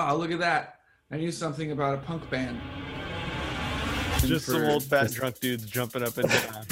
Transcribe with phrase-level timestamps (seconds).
[0.00, 0.76] Oh, look at that!
[1.10, 2.60] I knew something about a punk band.
[4.20, 6.66] Just some old fat drunk dudes jumping up and down.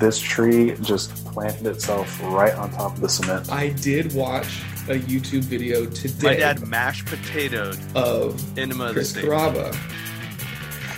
[0.00, 3.52] This tree just planted itself right on top of the cement.
[3.52, 6.26] I did watch a YouTube video today.
[6.26, 9.26] My dad mashed potatoed of Enema of the Chris State.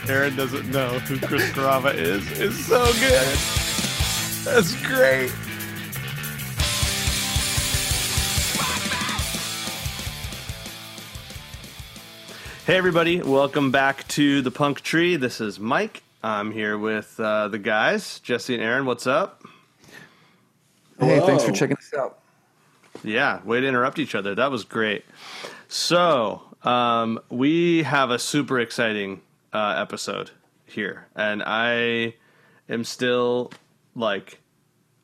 [0.09, 2.27] Aaron doesn't know who Chris Carava is.
[2.41, 3.29] It's so good.
[4.47, 5.31] That's great.
[12.73, 15.17] Hey everybody, welcome back to the Punk Tree.
[15.17, 16.03] This is Mike.
[16.23, 18.87] I'm here with uh, the guys, Jesse and Aaron.
[18.87, 19.45] What's up?
[20.99, 22.21] Hey, thanks for checking us out.
[23.05, 24.35] Yeah, way to interrupt each other.
[24.35, 25.05] That was great.
[25.69, 29.21] So, um, we have a super exciting
[29.53, 30.31] uh, episode
[30.65, 32.15] here, and I
[32.71, 33.53] am still
[33.95, 34.41] like,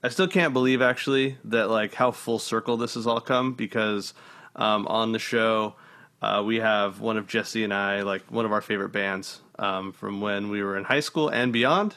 [0.02, 4.14] I still can't believe actually that like how full circle this has all come because
[4.56, 5.74] um, on the show
[6.22, 9.92] uh, we have one of Jesse and I like one of our favorite bands um,
[9.92, 11.94] from when we were in high school and beyond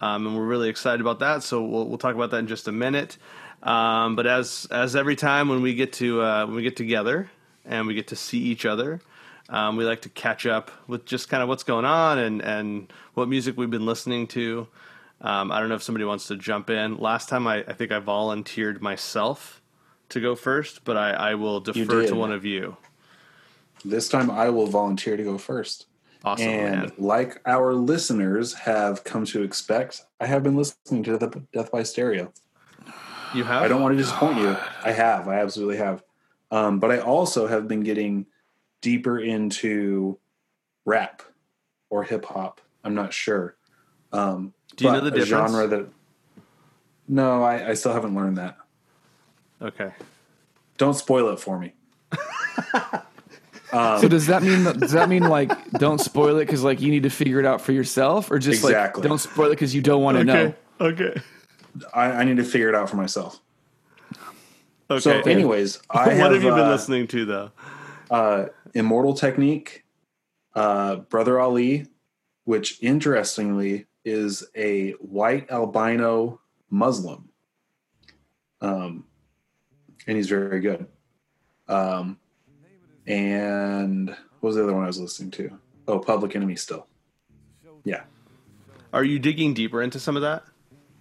[0.00, 1.42] um, and we're really excited about that.
[1.42, 3.18] So we'll, we'll talk about that in just a minute.
[3.62, 7.30] Um, but as as every time when we get to uh, when we get together
[7.64, 9.00] and we get to see each other,
[9.48, 12.92] um, we like to catch up with just kind of what's going on and and
[13.14, 14.68] what music we've been listening to.
[15.20, 16.98] Um, I don't know if somebody wants to jump in.
[16.98, 19.60] Last time I, I think I volunteered myself
[20.10, 22.76] to go first, but I, I will defer to one of you.
[23.84, 25.86] This time I will volunteer to go first.
[26.24, 26.92] Awesome, and man.
[26.98, 31.84] like our listeners have come to expect, I have been listening to the Death by
[31.84, 32.32] Stereo.
[33.34, 33.62] You have?
[33.62, 34.56] I don't want to disappoint you.
[34.82, 35.28] I have.
[35.28, 36.02] I absolutely have.
[36.50, 38.26] Um, but I also have been getting
[38.80, 40.18] deeper into
[40.84, 41.22] rap
[41.90, 42.60] or hip hop.
[42.82, 43.56] I'm not sure.
[44.12, 45.52] Um, Do you know the difference?
[45.52, 45.88] genre that?
[47.06, 48.56] No, I, I still haven't learned that.
[49.60, 49.92] Okay.
[50.78, 51.74] Don't spoil it for me.
[53.70, 57.02] so does that mean does that mean like don't spoil it because like you need
[57.02, 59.02] to figure it out for yourself, or just Exactly.
[59.02, 60.54] like don't spoil it because you don't want to know?
[60.80, 61.20] Okay.
[61.92, 63.40] I, I need to figure it out for myself.
[64.90, 65.00] Okay.
[65.00, 67.50] So, anyways, I what have, have you been uh, listening to though?
[68.10, 69.84] uh, Immortal Technique,
[70.54, 71.86] uh, Brother Ali,
[72.44, 76.40] which interestingly is a white albino
[76.70, 77.28] Muslim.
[78.60, 79.04] Um,
[80.06, 80.86] and he's very good.
[81.68, 82.18] Um,
[83.08, 85.58] and what was the other one I was listening to?
[85.88, 86.86] Oh, Public Enemy still.
[87.82, 88.02] Yeah.
[88.92, 90.44] Are you digging deeper into some of that?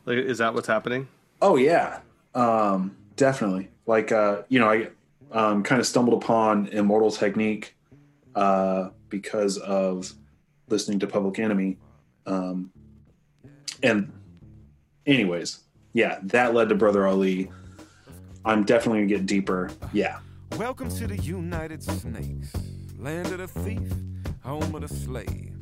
[0.05, 1.07] Like, is that what's happening?
[1.41, 1.99] Oh yeah,
[2.33, 3.69] um, definitely.
[3.85, 4.87] Like uh, you know, I
[5.31, 7.75] um, kind of stumbled upon Immortal Technique
[8.33, 10.13] uh, because of
[10.69, 11.77] listening to Public Enemy,
[12.25, 12.71] um,
[13.83, 14.11] and
[15.05, 15.59] anyways,
[15.93, 17.51] yeah, that led to Brother Ali.
[18.45, 19.69] I'm definitely gonna get deeper.
[19.91, 20.19] Yeah,
[20.57, 22.51] Welcome to the United Snakes,
[22.97, 23.93] land of the thief,
[24.43, 25.53] home of the slave.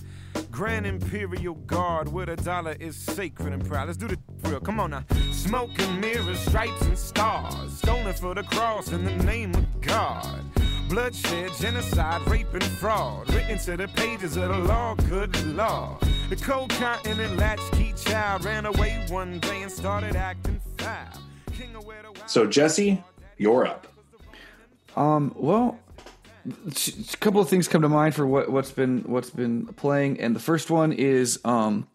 [0.51, 3.87] Grand Imperial Guard, where the dollar is sacred and proud.
[3.87, 4.61] Let's do the real.
[4.61, 5.03] Come on now.
[5.33, 7.77] Smoke and mirrors, stripes and stars.
[7.79, 10.41] Stoning for the cross in the name of God.
[10.87, 13.29] Bloodshed, genocide, rape, and fraud.
[13.33, 15.99] Written to the pages of the law, good law.
[16.29, 21.19] The cold continent latchkey child ran away one day and started acting foul.
[22.27, 23.03] So Jesse,
[23.37, 23.87] you're up.
[24.95, 25.79] Um, well,
[26.47, 30.35] a couple of things come to mind for what what's been what's been playing, and
[30.35, 31.87] the first one is um,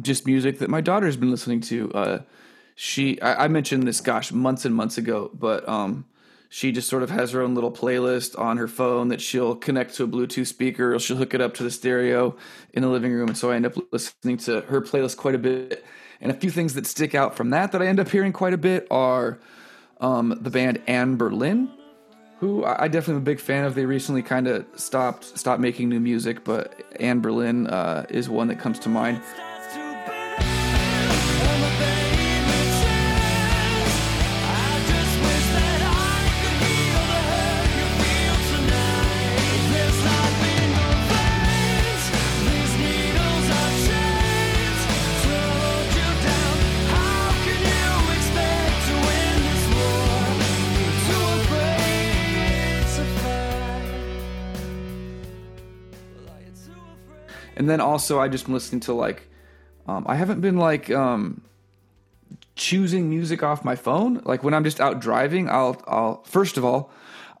[0.00, 1.92] just music that my daughter's been listening to.
[1.92, 2.18] Uh,
[2.74, 6.06] she I, I mentioned this, gosh, months and months ago, but um,
[6.48, 9.94] she just sort of has her own little playlist on her phone that she'll connect
[9.94, 12.36] to a Bluetooth speaker, or she'll hook it up to the stereo
[12.72, 15.38] in the living room, and so I end up listening to her playlist quite a
[15.38, 15.84] bit.
[16.20, 18.52] And a few things that stick out from that that I end up hearing quite
[18.52, 19.40] a bit are
[20.00, 21.68] um, the band Anberlin,
[22.42, 23.76] who I definitely am a big fan of.
[23.76, 28.58] They recently kind of stopped stopped making new music, but Anberlin uh, is one that
[28.58, 29.22] comes to mind.
[57.62, 59.28] And then also, I just been listening to like,
[59.86, 61.42] um, I haven't been like um,
[62.56, 64.20] choosing music off my phone.
[64.24, 66.90] Like when I'm just out driving, I'll I'll first of all,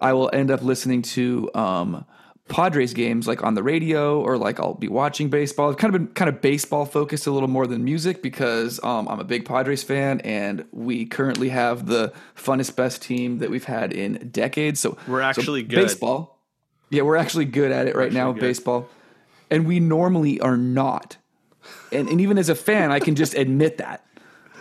[0.00, 2.04] I will end up listening to um,
[2.48, 5.70] Padres games like on the radio or like I'll be watching baseball.
[5.70, 9.08] I've kind of been kind of baseball focused a little more than music because um,
[9.08, 13.64] I'm a big Padres fan and we currently have the funnest best team that we've
[13.64, 14.78] had in decades.
[14.78, 15.82] So We're so actually good.
[15.82, 16.38] Baseball.
[16.90, 18.40] Yeah, we're actually good at it right now, good.
[18.40, 18.88] baseball.
[19.52, 21.16] And we normally are not.
[21.92, 24.04] And, and even as a fan, I can just admit that.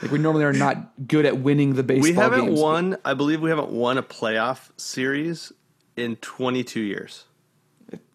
[0.02, 2.60] Like we normally are not good at winning the baseball We haven't games.
[2.60, 2.98] won.
[3.06, 5.54] I believe we haven't won a playoff series
[5.96, 7.26] in 22 years.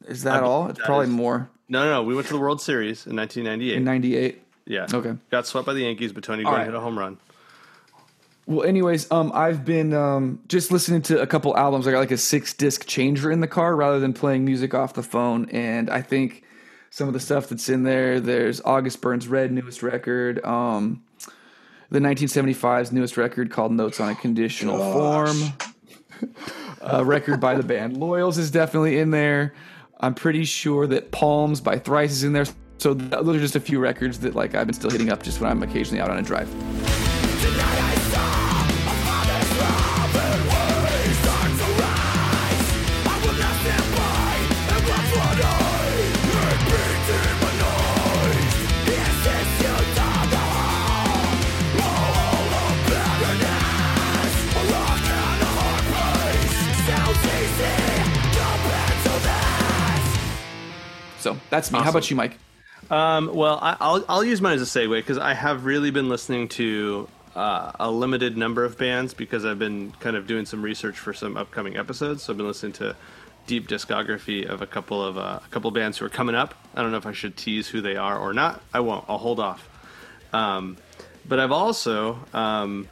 [0.07, 0.69] Is that all?
[0.69, 1.51] It's that probably is- more.
[1.69, 2.03] No, no, no.
[2.03, 3.77] We went to the World Series in 1998.
[3.77, 4.43] In 98.
[4.67, 4.87] yeah.
[4.93, 5.15] Okay.
[5.31, 6.65] Got swept by the Yankees, but Tony Gwynn right.
[6.67, 7.19] hit a home run.
[8.47, 11.89] Well, anyways, um, I've been um, just listening to a couple albums.
[11.89, 14.95] I got like a six disc changer in the car rather than playing music off
[14.95, 15.49] the phone.
[15.51, 16.45] And I think
[16.91, 21.03] some of the stuff that's in there, there's August Burns Red newest record, um,
[21.91, 25.37] the 1975's newest record called Notes on a Conditional Form.
[26.81, 29.55] a record by the band Loyals is definitely in there.
[30.01, 32.47] I'm pretty sure that Palms by Thrice is in there.
[32.79, 35.41] So those are just a few records that like I've been still hitting up just
[35.41, 36.49] when I'm occasionally out on a drive.
[61.57, 61.79] That's me.
[61.81, 62.39] How about you, Mike?
[62.91, 66.09] Um, well, I, I'll I'll use mine as a segue because I have really been
[66.09, 70.63] listening to uh, a limited number of bands because I've been kind of doing some
[70.63, 72.23] research for some upcoming episodes.
[72.23, 72.95] So I've been listening to
[73.47, 76.55] deep discography of a couple of uh, a couple bands who are coming up.
[76.75, 78.63] I don't know if I should tease who they are or not.
[78.73, 79.05] I won't.
[79.09, 79.69] I'll hold off.
[80.33, 80.77] Um,
[81.27, 82.89] but I've also um,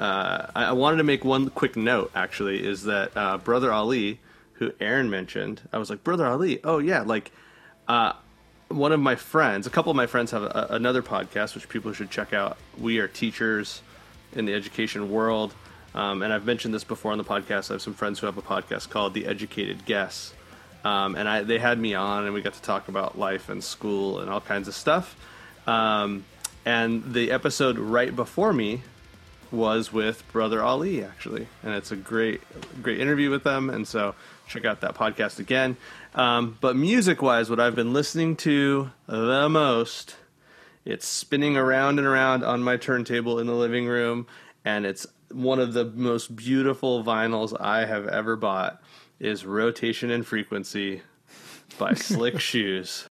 [0.00, 2.10] uh, I, I wanted to make one quick note.
[2.14, 4.18] Actually, is that uh, Brother Ali,
[4.54, 6.60] who Aaron mentioned, I was like Brother Ali.
[6.64, 7.30] Oh yeah, like.
[7.88, 8.12] Uh,
[8.68, 11.92] one of my friends, a couple of my friends have a, another podcast, which people
[11.92, 12.56] should check out.
[12.78, 13.82] We are teachers
[14.32, 15.54] in the education world.
[15.94, 17.70] Um, and I've mentioned this before on the podcast.
[17.70, 20.32] I have some friends who have a podcast called The Educated Guess.
[20.84, 23.62] Um, and I, they had me on, and we got to talk about life and
[23.62, 25.16] school and all kinds of stuff.
[25.66, 26.24] Um,
[26.64, 28.82] and the episode right before me
[29.50, 32.40] was with Brother Ali, actually, and it's a great,
[32.82, 33.68] great interview with them.
[33.68, 34.14] And so
[34.46, 35.76] check out that podcast again.
[36.14, 40.16] Um, but music-wise, what I've been listening to the most,
[40.84, 44.26] it's spinning around and around on my turntable in the living room,
[44.64, 48.82] and it's one of the most beautiful vinyls I have ever bought.
[49.20, 51.02] Is Rotation and Frequency
[51.78, 53.06] by Slick Shoes.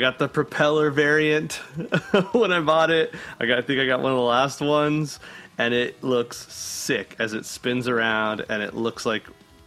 [0.00, 1.52] Got the propeller variant
[2.32, 3.14] when I bought it.
[3.38, 5.20] I got, I think I got one of the last ones,
[5.58, 9.24] and it looks sick as it spins around, and it looks like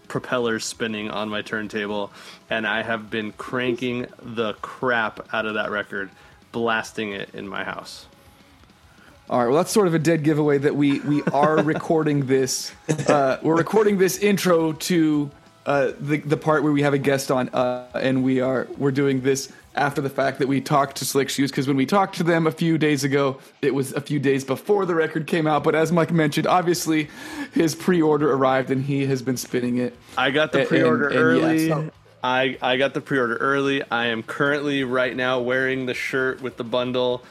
[0.08, 2.12] propellers spinning on my turntable.
[2.50, 6.10] And I have been cranking the crap out of that record,
[6.52, 8.08] blasting it in my house.
[9.30, 12.74] All right, well, that's sort of a dead giveaway that we we are recording this.
[13.08, 15.32] Uh, we're recording this intro to
[15.66, 18.92] uh, the the part where we have a guest on, uh, and we are we're
[18.92, 22.16] doing this after the fact that we talked to Slick Shoes because when we talked
[22.18, 25.48] to them a few days ago, it was a few days before the record came
[25.48, 25.64] out.
[25.64, 27.10] But as Mike mentioned, obviously
[27.54, 29.96] his pre-order arrived and he has been spinning it.
[30.18, 31.68] I got the pre-order and- and early.
[31.68, 31.90] yeah, so-
[32.26, 33.84] I, I got the pre-order early.
[33.92, 37.24] I am currently right now wearing the shirt with the bundle.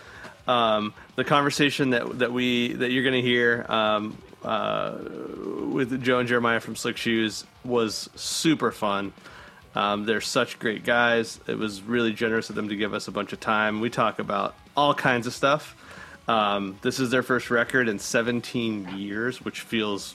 [0.47, 4.99] Um, the conversation that that we that you're gonna hear um, uh,
[5.71, 9.13] with Joe and Jeremiah from Slick Shoes was super fun.
[9.75, 11.41] Um, they're such great guys.
[11.47, 13.81] It was really generous of them to give us a bunch of time.
[13.81, 15.77] We talk about all kinds of stuff.
[16.29, 20.15] Um, this is their first record in 17 years, which feels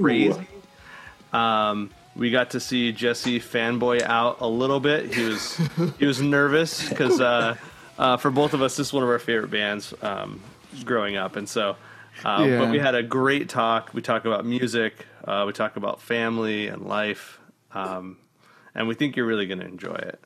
[0.00, 0.46] crazy.
[1.32, 5.12] Um, we got to see Jesse fanboy out a little bit.
[5.14, 5.58] He was
[5.98, 7.56] he was nervous because uh,
[7.98, 10.40] uh, for both of us, this is one of our favorite bands um,
[10.84, 11.76] growing up, and so.
[12.24, 12.58] Uh, Yeah.
[12.58, 13.94] But we had a great talk.
[13.94, 15.06] We talk about music.
[15.26, 17.40] Uh, we talk about family and life,
[17.72, 18.18] um,
[18.74, 20.20] and we think you're really going to enjoy it.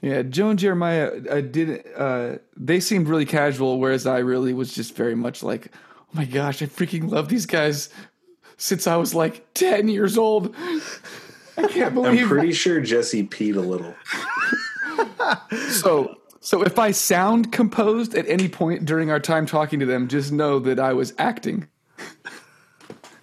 [0.00, 1.84] Yeah, Joe and Jeremiah uh, did.
[1.96, 6.24] Uh, they seemed really casual, whereas I really was just very much like, "Oh my
[6.24, 7.88] gosh, I freaking love these guys
[8.56, 10.54] since I was like 10 years old.
[11.56, 13.94] I can't believe I'm pretty sure Jesse peed a little.
[15.70, 20.08] so so if I sound composed at any point during our time talking to them,
[20.08, 21.68] just know that I was acting.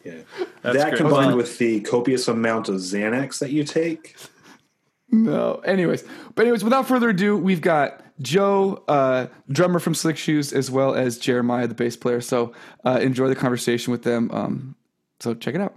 [0.03, 0.13] Yeah.
[0.61, 0.97] That's that great.
[0.97, 4.15] combined with the copious amount of Xanax that you take.
[5.11, 5.55] No.
[5.65, 6.03] Anyways,
[6.35, 10.93] but anyways, without further ado, we've got Joe, uh, drummer from Slick Shoes, as well
[10.93, 12.21] as Jeremiah, the bass player.
[12.21, 12.53] So
[12.85, 14.29] uh, enjoy the conversation with them.
[14.31, 14.75] Um,
[15.19, 15.75] so check it out.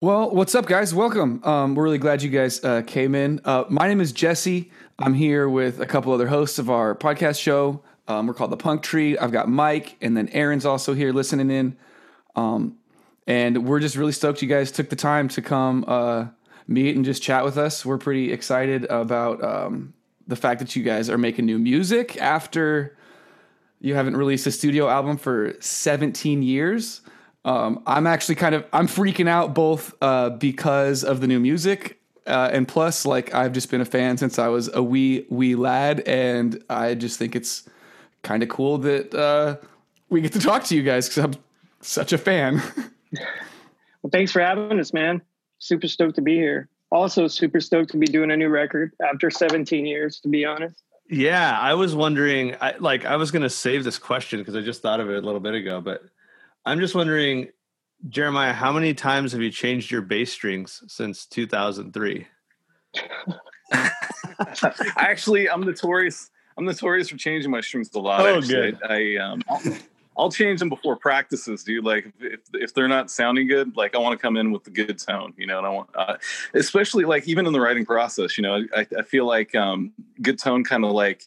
[0.00, 0.92] Well, what's up, guys?
[0.92, 1.42] Welcome.
[1.44, 3.40] Um, we're really glad you guys uh, came in.
[3.44, 4.70] Uh, my name is Jesse.
[4.98, 7.82] I'm here with a couple other hosts of our podcast show.
[8.08, 9.16] Um, we're called the Punk Tree.
[9.16, 11.76] I've got Mike, and then Aaron's also here listening in.
[12.34, 12.78] Um,
[13.26, 16.26] and we're just really stoked you guys took the time to come uh,
[16.72, 17.84] meet and just chat with us.
[17.84, 19.94] We're pretty excited about um,
[20.26, 22.96] the fact that you guys are making new music after
[23.80, 27.00] you haven't released a studio album for 17 years.
[27.44, 32.00] Um, I'm actually kind of I'm freaking out both uh, because of the new music
[32.26, 35.54] uh, and plus like I've just been a fan since I was a wee wee
[35.54, 37.68] lad, and I just think it's
[38.22, 39.56] kind of cool that uh,
[40.08, 41.34] we get to talk to you guys because I'm
[41.80, 42.62] such a fan.
[44.02, 45.22] Well, thanks for having us, man.
[45.62, 46.68] Super stoked to be here.
[46.90, 50.82] Also, super stoked to be doing a new record after 17 years, to be honest.
[51.08, 52.56] Yeah, I was wondering.
[52.60, 55.16] I like I was going to save this question because I just thought of it
[55.16, 56.02] a little bit ago, but
[56.66, 57.46] I'm just wondering,
[58.08, 62.26] Jeremiah, how many times have you changed your bass strings since 2003?
[64.96, 66.28] Actually, I'm notorious.
[66.58, 68.20] I'm notorious for changing my strings a lot.
[68.22, 68.72] Oh, actually.
[68.72, 68.78] good.
[68.82, 69.42] I um,
[70.16, 71.84] I'll, change them before practices, dude.
[71.84, 74.70] Like if if they're not sounding good, like I want to come in with the
[74.70, 75.58] good tone, you know.
[75.58, 76.16] And I want, uh,
[76.54, 80.38] especially like even in the writing process, you know, I, I feel like um, good
[80.38, 81.26] tone kind of like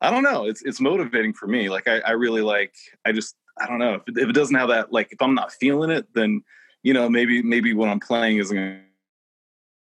[0.00, 0.46] I don't know.
[0.46, 1.68] It's it's motivating for me.
[1.68, 2.74] Like I, I really like.
[3.04, 4.92] I just I don't know if it, if it doesn't have that.
[4.92, 6.42] Like if I'm not feeling it, then
[6.82, 8.56] you know maybe maybe what I'm playing isn't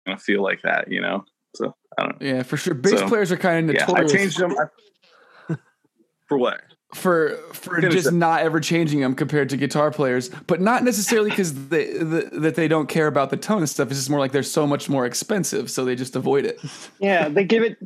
[0.07, 0.91] gonna feel like that.
[0.91, 1.25] You know.
[1.55, 2.27] So I don't know.
[2.27, 2.75] yeah, for sure.
[2.75, 4.55] Bass So, players are kind of Yeah, I changed them.
[4.59, 5.57] I-
[6.29, 6.61] for what?
[6.95, 8.15] For for just it.
[8.15, 12.55] not ever changing them compared to guitar players, but not necessarily because they the, that
[12.55, 13.89] they don't care about the tone and stuff.
[13.91, 16.61] It's just more like they're so much more expensive, so they just avoid it.
[16.99, 17.79] Yeah, they give it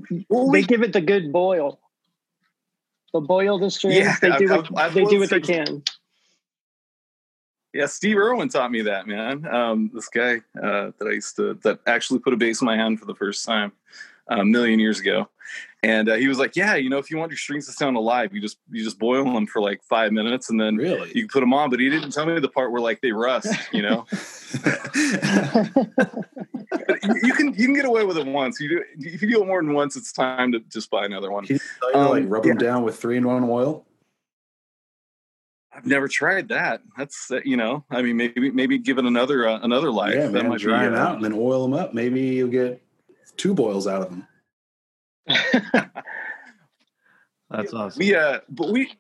[0.53, 1.79] they give it the good boil.
[3.13, 3.97] The boil the strings.
[3.97, 5.83] Yeah, they do I- what I- I they do what they can.
[7.73, 9.47] Yeah, Steve Irwin taught me that, man.
[9.47, 12.75] Um, this guy uh, that I used to that actually put a bass in my
[12.77, 13.71] hand for the first time
[14.31, 15.29] uh, a million years ago,
[15.87, 17.97] and uh, he was like, "Yeah, you know, if you want your strings to sound
[17.97, 21.09] alive, you just you just boil them for like five minutes, and then Really?
[21.15, 23.13] you can put them on." But he didn't tell me the part where like they
[23.13, 24.07] rust, you know.
[26.87, 28.61] But you, you can you can get away with it once.
[28.61, 31.31] You do if you do it more than once, it's time to just buy another
[31.31, 31.45] one.
[31.47, 33.85] Can you tell you to, like Um, rub them down with three in one oil?
[35.73, 36.81] I've never tried that.
[36.97, 40.15] That's uh, you know, I mean, maybe maybe give it another uh, another life.
[40.15, 40.49] yeah, that man.
[40.49, 41.93] might Dry be, them out and then oil them up.
[41.95, 42.83] Maybe you'll get
[43.37, 44.27] two boils out of them.
[47.51, 47.99] That's awesome.
[47.99, 48.93] We uh, but we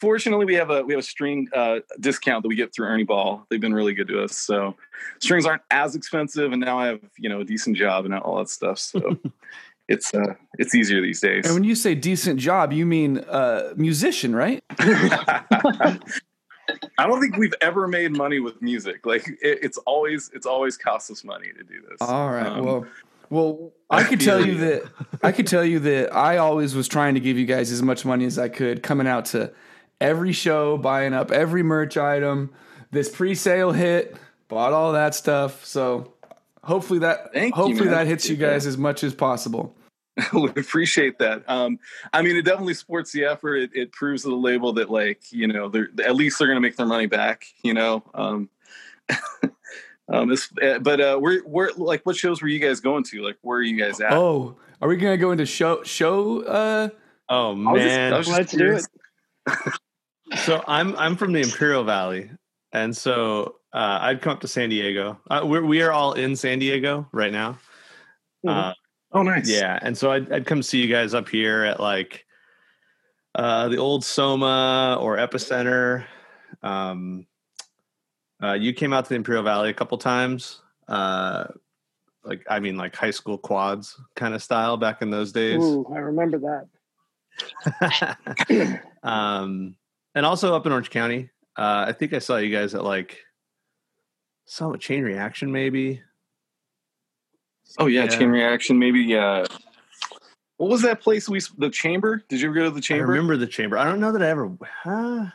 [0.00, 3.04] fortunately we have a we have a string uh discount that we get through Ernie
[3.04, 3.46] Ball.
[3.50, 4.36] They've been really good to us.
[4.36, 4.74] So
[5.20, 8.38] strings aren't as expensive, and now I have you know a decent job and all
[8.38, 8.78] that stuff.
[8.78, 9.18] So
[9.88, 11.46] it's uh it's easier these days.
[11.46, 14.62] And when you say decent job, you mean uh, musician, right?
[16.98, 19.06] I don't think we've ever made money with music.
[19.06, 21.96] Like it, it's always it's always cost us money to do this.
[22.00, 22.46] All right.
[22.46, 22.86] Um, well,
[23.30, 24.82] well, I could tell you that
[25.22, 28.04] I could tell you that I always was trying to give you guys as much
[28.04, 29.52] money as I could, coming out to
[30.00, 32.50] every show, buying up every merch item.
[32.90, 34.16] This pre-sale hit,
[34.48, 35.64] bought all that stuff.
[35.64, 36.14] So
[36.62, 37.98] hopefully that Thank hopefully man.
[37.98, 39.74] that hits you guys as much as possible.
[40.32, 41.42] we appreciate that.
[41.48, 41.78] Um,
[42.12, 43.56] I mean, it definitely supports the effort.
[43.56, 46.56] It, it proves to the label that, like, you know, they're at least they're going
[46.56, 47.44] to make their money back.
[47.62, 48.48] You know, um,
[50.12, 53.22] um, it's, uh, but uh, we're we're like, what shows were you guys going to?
[53.22, 54.12] Like, where are you guys at?
[54.12, 56.42] Oh, are we gonna go into show show?
[56.42, 56.88] Uh,
[57.30, 59.74] Oh I was just- man, I was just Let's do it.
[60.44, 62.30] so I'm I'm from the Imperial Valley,
[62.72, 65.18] and so uh, I'd come up to San Diego.
[65.30, 67.58] Uh, we're we are all in San Diego right now.
[68.46, 68.72] Uh,
[69.10, 69.48] Oh, nice.
[69.48, 72.26] yeah, and so I'd I'd come see you guys up here at like
[73.34, 76.04] uh, the old Soma or Epicenter.
[76.62, 77.26] Um,
[78.42, 80.60] uh, you came out to the Imperial Valley a couple times.
[80.86, 81.44] Uh,
[82.24, 85.62] like I mean, like high school quads kind of style back in those days.
[85.62, 86.68] Ooh, I remember that.
[89.02, 89.76] um,
[90.14, 91.30] and also up in Orange County.
[91.56, 93.18] Uh, I think I saw you guys at like
[94.46, 96.02] some chain reaction, maybe.
[97.78, 98.08] Oh yeah, Yeah.
[98.08, 98.78] chain reaction.
[98.78, 99.16] Maybe.
[99.16, 99.44] Uh,
[100.56, 101.28] what was that place?
[101.28, 102.24] We the chamber.
[102.28, 103.04] Did you ever go to the chamber?
[103.04, 103.78] I remember the chamber.
[103.78, 104.50] I don't know that I ever.
[104.82, 105.26] Huh?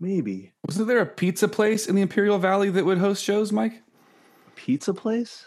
[0.00, 3.82] Maybe Wasn't there a pizza place in the Imperial Valley that would host shows, Mike?
[4.54, 5.46] pizza place.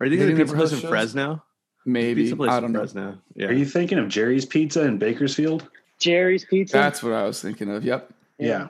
[0.00, 0.90] Are you They thinking of didn't pizza place in shows?
[0.90, 1.42] Fresno?
[1.84, 2.22] Maybe.
[2.22, 2.78] Pizza place I don't know.
[2.80, 3.18] Fresno.
[3.34, 3.46] Yeah.
[3.48, 5.68] Are you thinking of Jerry's Pizza in Bakersfield?
[5.98, 6.72] Jerry's Pizza.
[6.76, 7.84] That's what I was thinking of.
[7.84, 8.12] Yep.
[8.38, 8.68] Yeah.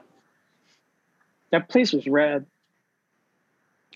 [1.51, 2.45] that place was rad.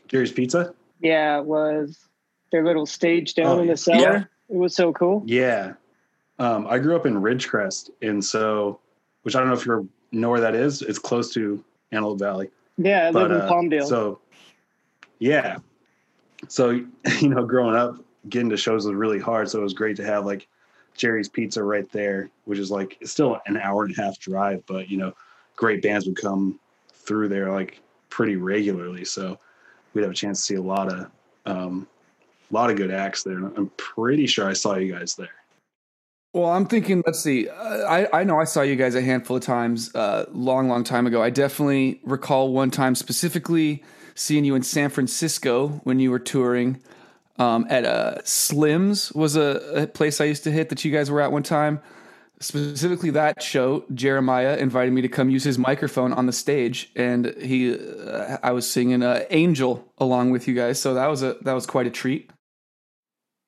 [0.07, 0.73] Jerry's Pizza?
[1.01, 1.99] Yeah, it was.
[2.51, 3.99] Their little stage down Oh, in the cellar.
[3.99, 4.23] yeah.
[4.49, 5.23] It was so cool.
[5.25, 5.73] Yeah.
[6.39, 8.79] Um, I grew up in Ridgecrest, and so,
[9.23, 10.81] which I don't know if you know where that is.
[10.81, 12.49] It's close to Antelope Valley.
[12.77, 13.87] Yeah, I live in uh, Palmdale.
[13.87, 14.19] So,
[15.19, 15.57] yeah.
[16.47, 16.69] So,
[17.19, 17.97] you know, growing up,
[18.29, 19.49] getting to shows was really hard.
[19.49, 20.47] So it was great to have like
[20.95, 24.63] Jerry's Pizza right there, which is like it's still an hour and a half drive,
[24.65, 25.13] but you know,
[25.55, 26.59] great bands would come
[26.93, 29.05] through there like pretty regularly.
[29.05, 29.37] So
[29.93, 31.11] we'd have a chance to see a lot of
[31.45, 31.87] um,
[32.49, 33.37] a lot of good acts there.
[33.37, 35.29] I'm pretty sure I saw you guys there.
[36.33, 37.01] Well, I'm thinking.
[37.05, 37.49] Let's see.
[37.49, 40.83] Uh, I I know I saw you guys a handful of times, uh, long, long
[40.83, 41.23] time ago.
[41.23, 43.83] I definitely recall one time specifically
[44.13, 46.81] seeing you in San Francisco when you were touring.
[47.39, 51.09] Um, at uh, Slim's was a, a place I used to hit that you guys
[51.09, 51.79] were at one time.
[52.41, 57.33] Specifically, that show, Jeremiah invited me to come use his microphone on the stage, and
[57.41, 60.79] he, uh, I was singing uh, "Angel" along with you guys.
[60.79, 62.29] So that was a that was quite a treat.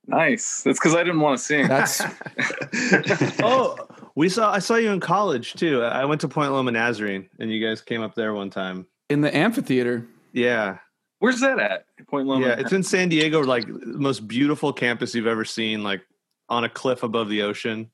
[0.08, 0.64] Nice.
[0.64, 1.68] That's because I didn't want to sing.
[1.68, 2.02] That's
[3.44, 3.78] oh,
[4.16, 4.52] we saw.
[4.52, 5.84] I saw you in college too.
[5.84, 8.88] I went to Point Loma Nazarene, and you guys came up there one time.
[9.10, 10.06] in the amphitheater.
[10.34, 10.78] Yeah,
[11.22, 11.86] Where's that at?
[12.08, 12.48] Point Loma.
[12.48, 12.56] yeah.
[12.58, 16.02] It's in San Diego, like the most beautiful campus you've ever seen, like
[16.50, 17.92] on a cliff above the ocean.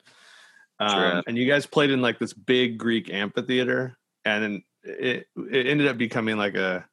[0.79, 5.87] Um, and you guys played in like this big Greek amphitheater, and it it ended
[5.87, 6.85] up becoming like a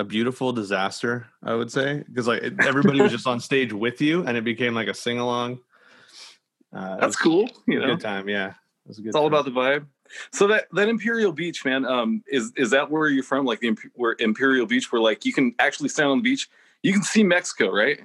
[0.00, 4.00] a beautiful disaster, I would say, because like it- everybody was just on stage with
[4.00, 5.60] you, and it became like a sing along.
[6.74, 7.48] Uh, That's cool.
[7.66, 8.48] You know, Good time, yeah.
[8.50, 8.54] It
[8.88, 9.08] was a good.
[9.08, 9.32] it's all time.
[9.40, 9.86] about the vibe.
[10.32, 13.44] So that that Imperial Beach, man, um, is is that where you're from?
[13.44, 16.48] Like the where Imperial Beach, where like you can actually stand on the beach,
[16.82, 18.00] you can see Mexico, right?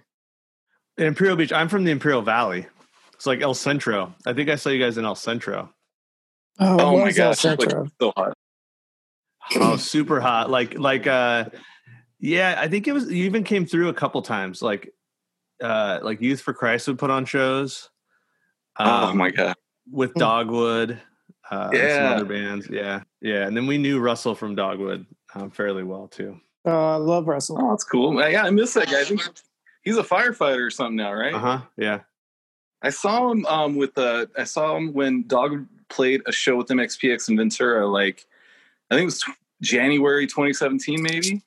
[0.97, 1.51] Imperial Beach.
[1.53, 2.67] I'm from the Imperial Valley.
[3.13, 4.13] It's like El Centro.
[4.25, 5.73] I think I saw you guys in El Centro.
[6.59, 8.33] Oh, Oh my was El gosh, like, so hot.
[9.55, 10.49] Oh, super hot.
[10.49, 11.45] Like like uh
[12.19, 14.61] yeah, I think it was you even came through a couple times.
[14.61, 14.93] Like
[15.61, 17.89] uh like Youth for Christ would put on shows.
[18.79, 19.55] oh um, my god.
[19.91, 20.99] with Dogwood,
[21.49, 21.95] uh Yeah.
[21.95, 22.67] some other bands.
[22.69, 23.03] Yeah.
[23.21, 23.47] Yeah.
[23.47, 26.39] And then we knew Russell from Dogwood um, fairly well too.
[26.65, 27.59] Oh, I love Russell.
[27.61, 28.19] Oh, that's cool.
[28.29, 29.01] Yeah, I miss that guy.
[29.01, 29.21] I think
[29.83, 31.33] he's a firefighter or something now, right?
[31.33, 31.61] Uh-huh.
[31.77, 31.99] Yeah.
[32.81, 36.67] I saw him um, with uh, I saw him when Dog played a show with
[36.67, 38.25] MXPX in Ventura, like
[38.89, 39.23] I think it was
[39.61, 41.41] January 2017, maybe.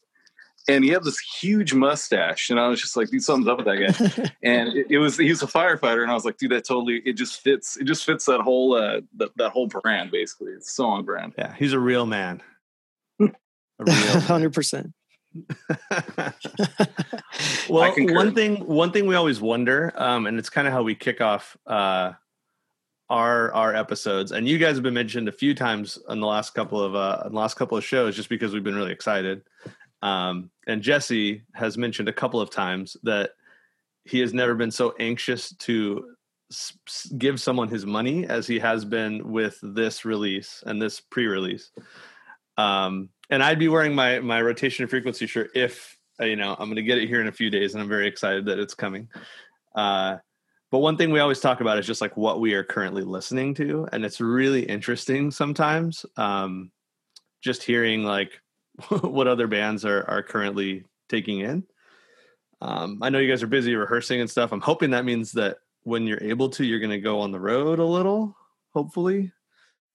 [0.68, 3.66] And he had this huge mustache, and I was just like, "Dude, something's up with
[3.66, 6.50] that guy." and it, it was he was a firefighter, and I was like, "Dude,
[6.52, 7.76] that totally it just fits.
[7.78, 10.52] It just fits that whole uh, that, that whole brand, basically.
[10.52, 11.54] It's so on brand." Yeah.
[11.54, 12.42] He's a real man.
[13.20, 14.20] A real man.
[14.22, 14.92] Hundred percent.
[17.68, 20.94] well, one thing one thing we always wonder, um, and it's kind of how we
[20.94, 22.12] kick off uh,
[23.08, 26.54] our our episodes, and you guys have been mentioned a few times in the last
[26.54, 29.42] couple of uh, in the last couple of shows, just because we've been really excited.
[30.02, 33.30] Um, and Jesse has mentioned a couple of times that
[34.04, 36.14] he has never been so anxious to
[36.50, 41.70] s- give someone his money as he has been with this release and this pre-release.
[42.56, 46.68] Um, and I'd be wearing my my rotation frequency shirt if uh, you know I'm
[46.68, 48.74] going to get it here in a few days, and I'm very excited that it's
[48.74, 49.08] coming.
[49.74, 50.16] Uh,
[50.70, 53.54] but one thing we always talk about is just like what we are currently listening
[53.54, 56.04] to, and it's really interesting sometimes.
[56.16, 56.70] Um,
[57.40, 58.40] just hearing like
[58.88, 61.64] what other bands are are currently taking in.
[62.60, 64.52] Um, I know you guys are busy rehearsing and stuff.
[64.52, 67.40] I'm hoping that means that when you're able to, you're going to go on the
[67.40, 68.36] road a little.
[68.74, 69.32] Hopefully,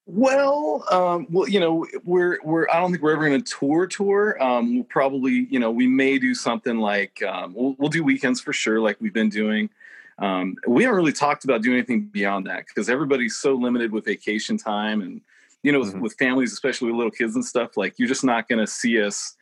[0.06, 2.66] Well, um, well, you know, we're we're.
[2.68, 4.42] I don't think we're ever going to tour tour.
[4.42, 8.40] Um, we'll probably, you know, we may do something like um, we'll we'll do weekends
[8.40, 9.70] for sure, like we've been doing.
[10.18, 14.04] Um, we haven't really talked about doing anything beyond that because everybody's so limited with
[14.04, 15.20] vacation time and
[15.64, 16.00] you know, with, Mhm.
[16.00, 17.76] with families, especially with little kids and stuff.
[17.76, 19.34] Like, you're just not going to see us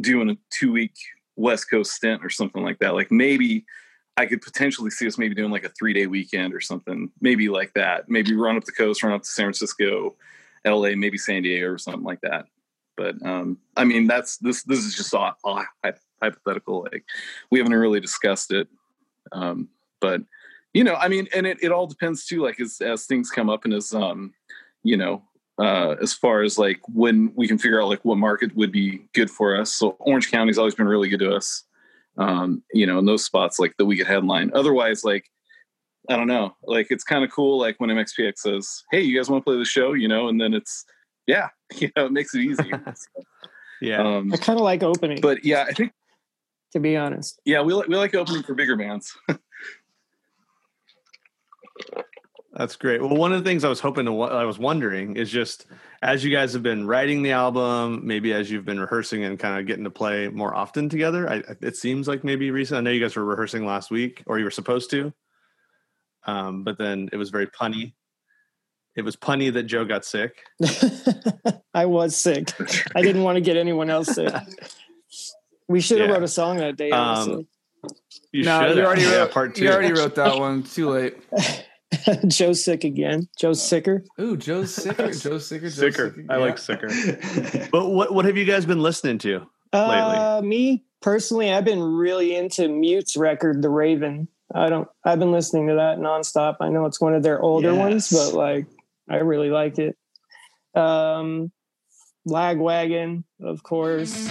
[0.00, 0.94] doing a two week
[1.36, 2.94] West Coast stint or something like that.
[2.94, 3.64] Like, maybe
[4.16, 7.48] I could potentially see us maybe doing like a three day weekend or something, maybe
[7.48, 8.08] like that.
[8.10, 10.14] Maybe run up the coast, run up to San Francisco,
[10.66, 12.44] LA, maybe San Diego or something like that.
[12.96, 14.62] But um, I mean, that's this.
[14.64, 15.64] This is just all, all
[16.22, 16.82] hypothetical.
[16.92, 17.04] Like
[17.50, 18.68] we haven't really discussed it.
[19.32, 19.70] Um,
[20.02, 20.20] but
[20.74, 22.42] you know, I mean, and it, it all depends too.
[22.42, 24.34] Like as as things come up and as um,
[24.82, 25.22] you know,
[25.60, 29.02] uh, as far as like when we can figure out like what market would be
[29.14, 29.72] good for us.
[29.72, 31.64] So Orange County's always been really good to us.
[32.16, 34.50] Um, you know, in those spots like that we could headline.
[34.54, 35.30] Otherwise, like
[36.08, 37.58] I don't know, like it's kind of cool.
[37.58, 40.40] Like when MXPX says, "Hey, you guys want to play the show?" You know, and
[40.40, 40.84] then it's
[41.26, 42.70] yeah, you know, it makes it easy.
[43.82, 44.02] Yeah.
[44.02, 45.94] um, I kind of like opening, but yeah, I think
[46.72, 47.40] to be honest.
[47.46, 49.16] yeah, we like we like opening for bigger bands.
[52.52, 53.00] That's great.
[53.00, 55.66] Well, one of the things I was hoping to, I was wondering is just
[56.02, 59.58] as you guys have been writing the album, maybe as you've been rehearsing and kind
[59.60, 61.30] of getting to play more often together.
[61.30, 62.78] I, it seems like maybe recent.
[62.78, 65.12] I know you guys were rehearsing last week, or you were supposed to,
[66.26, 67.92] um, but then it was very punny.
[68.96, 70.42] It was punny that Joe got sick.
[71.74, 72.50] I was sick.
[72.96, 74.34] I didn't want to get anyone else sick.
[75.68, 76.14] We should have Yeah.
[76.14, 76.90] wrote a song that day.
[76.90, 77.46] Um.
[78.32, 79.30] You no, should you already yeah, wrote.
[79.30, 79.64] part two.
[79.64, 80.64] You already wrote that one.
[80.64, 81.16] Too late.
[82.28, 83.28] Joe's sick again.
[83.38, 84.04] Joe's sicker.
[84.20, 85.10] Ooh, Joe's sicker.
[85.12, 85.68] Joe's sicker.
[85.70, 86.14] Joe's sicker.
[86.28, 86.40] I Yeah.
[86.44, 86.88] like sicker.
[87.72, 89.46] But what what have you guys been listening to?
[89.72, 94.28] Uh, me personally, I've been really into Mute's record, The Raven.
[94.54, 94.88] I don't.
[95.04, 96.56] I've been listening to that nonstop.
[96.60, 98.66] I know it's one of their older ones, but like,
[99.08, 99.96] I really like it.
[100.74, 101.52] Um,
[102.28, 104.28] Lagwagon, of course.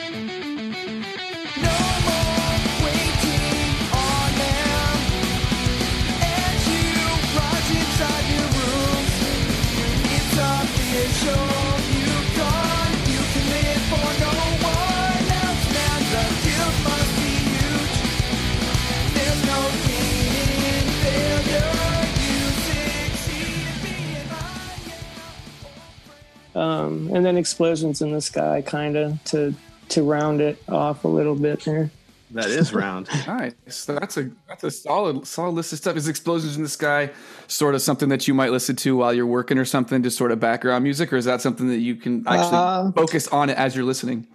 [26.55, 29.53] Um, and then explosions in the sky, kind of to
[29.89, 31.89] to round it off a little bit there.
[32.31, 33.07] That is round.
[33.27, 33.53] Nice.
[33.69, 35.95] So that's a that's a solid solid list of stuff.
[35.95, 37.11] Is explosions in the sky
[37.47, 40.31] sort of something that you might listen to while you're working or something, just sort
[40.31, 43.57] of background music, or is that something that you can actually Uh, focus on it
[43.57, 44.27] as you're listening?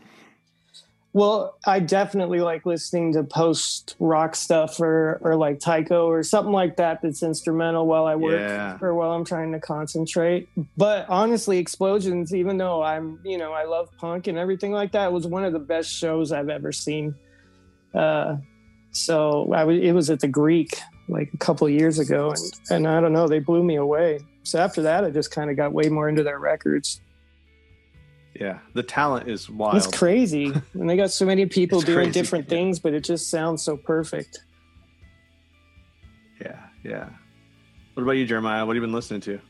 [1.15, 6.53] Well, I definitely like listening to post rock stuff or or like taiko or something
[6.53, 8.79] like that that's instrumental while I work Yeah.
[8.81, 10.49] or while I'm trying to concentrate.
[10.77, 15.13] But honestly, Explosions, even though I'm, you know, I love punk and everything like that,
[15.13, 17.15] was one of the best shows I've ever seen.
[17.95, 18.39] Uh,
[18.91, 22.41] so I w- it was at the Greek like a couple of years ago, and
[22.71, 24.19] and I don't know, they blew me away.
[24.43, 27.01] So after that, I just kind of got way more into their records.
[28.35, 29.77] Yeah, the talent is wild.
[29.77, 33.31] It's crazy, and they got so many people doing crazy, different things, but it just
[33.31, 34.41] sounds so perfect.
[36.41, 37.09] Yeah, yeah.
[37.95, 38.67] What about you, Jeremiah?
[38.67, 39.41] What have you been listening to?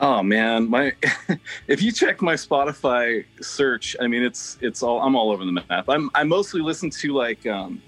[0.00, 0.94] Oh man, my
[1.68, 5.52] if you check my Spotify search, I mean it's it's all I'm all over the
[5.52, 5.88] map.
[5.88, 7.82] I'm I mostly listen to like um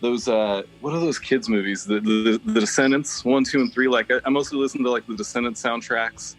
[0.00, 1.84] those uh what are those kids movies?
[1.84, 3.88] The the, the Descendants one, two, and three.
[3.88, 6.36] Like I, I mostly listen to like the Descendants soundtracks,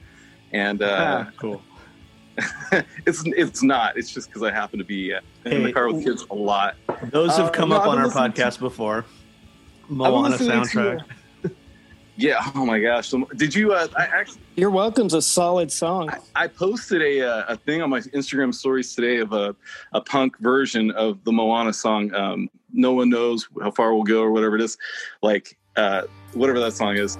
[0.54, 1.62] and uh, Ah, cool.
[3.06, 3.97] it's it's not.
[3.97, 6.75] It's just because I happen to be uh, in the car with kids a lot.
[7.12, 9.06] Those have Uh, come no, up I've on our listening to- podcast before.
[9.89, 11.02] Moana listening to, soundtrack.
[11.45, 11.49] uh,
[12.15, 12.52] yeah.
[12.56, 13.10] Oh my gosh.
[13.10, 13.73] So, did you?
[13.73, 14.41] Uh, I actually.
[14.56, 16.10] You're welcome's a solid song.
[16.36, 19.56] I posted a uh, a thing on my Instagram stories today of a,
[19.93, 22.13] a punk version of the Moana song.
[22.13, 24.78] Um, no one knows how far we'll go or whatever it is,
[25.23, 27.17] like uh, whatever that song is.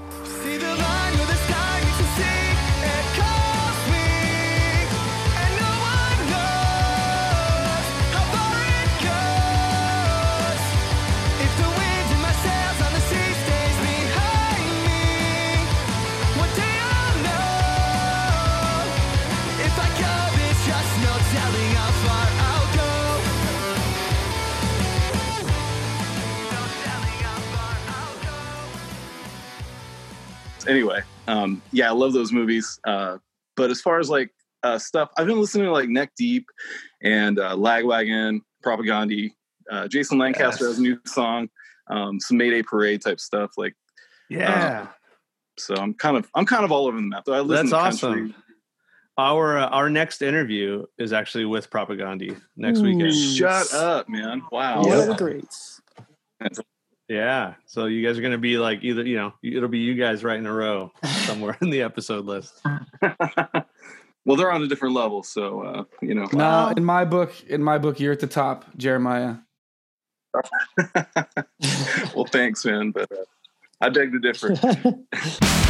[30.70, 32.80] Anyway, um, yeah, I love those movies.
[32.86, 33.18] Uh,
[33.58, 34.30] but as far as like
[34.64, 36.46] uh, stuff, I've been listening to like Neck Deep
[37.02, 39.32] and uh, Lagwagon, Propagandhi.
[39.72, 40.72] Uh, Jason Lancaster Yes.
[40.76, 41.50] has a new song,
[41.90, 43.52] um, some Mayday Parade type stuff.
[43.58, 43.74] Like,
[44.30, 44.88] Yeah,
[45.58, 47.24] so I'm kind of I'm kind of all over the map.
[47.26, 48.22] Though I listen that's to country.
[48.30, 48.44] awesome.
[49.18, 53.10] Our uh, our next interview is actually with Propagandhi next weekend.
[53.10, 53.36] Ooh.
[53.36, 54.44] Shut up, man!
[54.52, 54.84] Wow.
[54.84, 55.46] What a great.
[57.10, 59.96] Yeah, so you guys are going to be like either you know it'll be you
[59.96, 60.94] guys right in a row
[61.26, 62.62] somewhere in the episode list.
[64.26, 66.28] well, they're on a different level, so uh, you know.
[66.32, 69.38] No, in my book, in my book, you're at the top, Jeremiah.
[72.16, 73.24] well, thanks, man, but uh,
[73.82, 74.56] I beg to differ.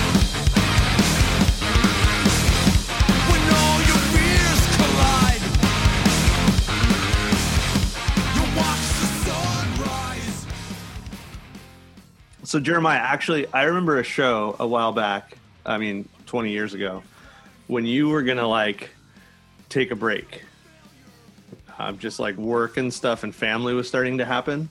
[12.50, 15.38] So Jeremiah, actually, I remember a show a while back.
[15.68, 17.04] I mean, twenty years ago,
[17.68, 18.90] when you were gonna like
[19.70, 20.42] take a break.
[21.78, 24.68] Um, just like work and stuff, and family was starting to happen.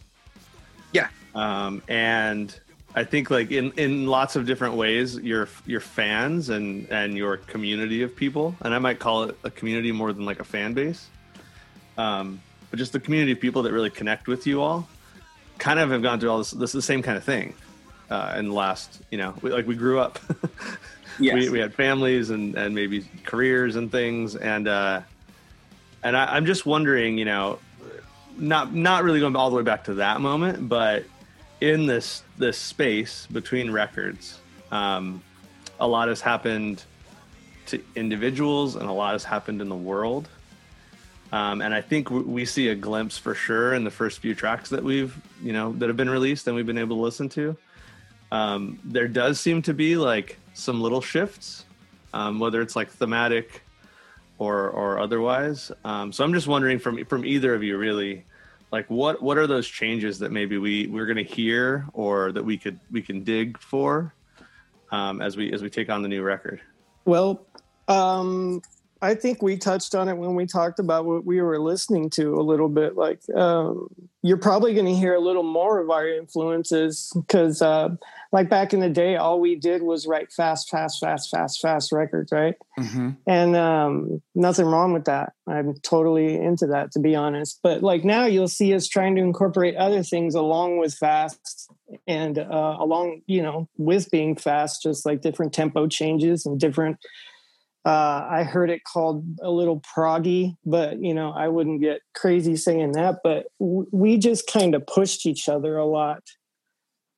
[0.91, 1.07] Yeah.
[1.37, 2.53] Um, and
[2.97, 7.37] I think like in in lots of different ways, your your fans and and your
[7.37, 10.75] community of people, and I might call it a community more than like a fan
[10.75, 11.07] base.
[11.97, 14.89] Um, but just the community of people that really connect with you all,
[15.59, 17.55] kind of have gone through all this this the same kind of thing
[18.11, 20.19] uh, in the last you know we, like we grew up.
[21.21, 21.35] Yes.
[21.35, 25.01] we, we had families and, and maybe careers and things and uh
[26.05, 27.59] and I, i'm just wondering you know
[28.37, 31.07] not not really going all the way back to that moment but
[31.61, 34.39] in this this space between records
[34.71, 35.21] um
[35.81, 36.85] a lot has happened
[37.67, 40.29] to individuals and a lot has happened in the world
[41.33, 44.35] um, and I think w- we see a glimpse for sure in the first few
[44.35, 47.29] tracks that we've, you know, that have been released and we've been able to listen
[47.31, 47.57] to.
[48.31, 51.65] Um, there does seem to be like some little shifts,
[52.13, 53.63] um, whether it's like thematic
[54.39, 55.73] or or otherwise.
[55.85, 58.25] Um, so I'm just wondering from from either of you, really,
[58.71, 62.45] like what what are those changes that maybe we we're going to hear or that
[62.45, 64.15] we could we can dig for
[64.91, 66.61] um, as we as we take on the new record.
[67.05, 67.47] Well,
[67.89, 68.63] um,
[69.01, 72.35] I think we touched on it when we talked about what we were listening to
[72.35, 72.97] a little bit.
[72.97, 73.89] Like, um,
[74.23, 77.91] you're probably going to hear a little more of our influences because, uh,
[78.33, 81.93] like back in the day, all we did was write fast, fast, fast, fast, fast
[81.93, 82.55] records, right?
[82.79, 83.11] Mm-hmm.
[83.27, 85.33] and um, nothing wrong with that.
[85.47, 87.61] I'm totally into that, to be honest.
[87.63, 91.71] But like now, you'll see us trying to incorporate other things along with fast,
[92.07, 96.99] and uh, along, you know, with being fast, just like different tempo changes and different.
[97.85, 102.57] Uh, I heard it called a little proggy, but you know, I wouldn't get crazy
[102.57, 103.21] saying that.
[103.23, 106.23] But w- we just kind of pushed each other a lot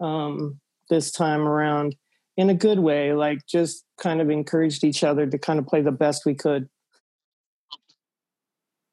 [0.01, 1.97] um, this time around
[2.37, 5.83] in a good way, like just kind of encouraged each other to kind of play
[5.83, 6.69] the best we could.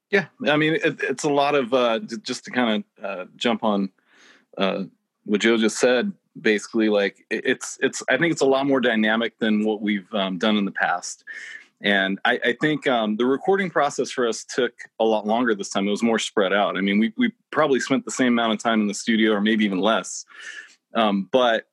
[0.09, 3.63] Yeah, I mean, it, it's a lot of uh, just to kind of uh, jump
[3.63, 3.89] on
[4.57, 4.83] uh,
[5.25, 6.11] what Joe just said.
[6.41, 8.03] Basically, like it's it's.
[8.09, 11.23] I think it's a lot more dynamic than what we've um, done in the past,
[11.81, 15.69] and I, I think um, the recording process for us took a lot longer this
[15.69, 15.87] time.
[15.87, 16.77] It was more spread out.
[16.77, 19.41] I mean, we we probably spent the same amount of time in the studio, or
[19.41, 20.25] maybe even less,
[20.93, 21.65] um, but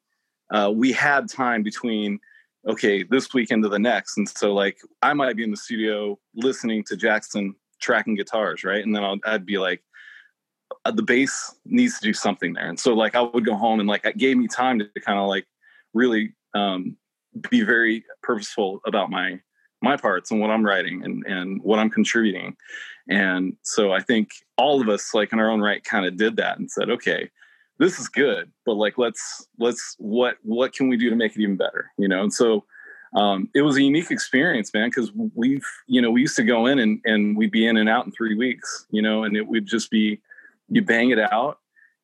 [0.51, 2.21] uh, we had time between
[2.67, 6.19] okay this weekend to the next, and so like I might be in the studio
[6.35, 8.85] listening to Jackson tracking guitars, right?
[8.85, 9.83] And then I'll, I'd be like,
[10.85, 12.69] the bass needs to do something there.
[12.69, 15.19] And so like I would go home and like it gave me time to kind
[15.19, 15.47] of like
[15.93, 16.97] really um,
[17.51, 19.41] be very purposeful about my
[19.83, 22.57] my parts and what I'm writing and and what I'm contributing.
[23.09, 26.37] And so I think all of us like in our own right kind of did
[26.37, 27.31] that and said, okay,
[27.79, 31.43] this is good, but like let's let's what what can we do to make it
[31.43, 32.23] even better, you know?
[32.23, 32.65] And so
[33.15, 36.67] um, it was a unique experience, man, because we've, you know, we used to go
[36.67, 39.47] in and, and we'd be in and out in three weeks, you know, and it
[39.47, 40.21] would just be,
[40.69, 41.59] you bang it out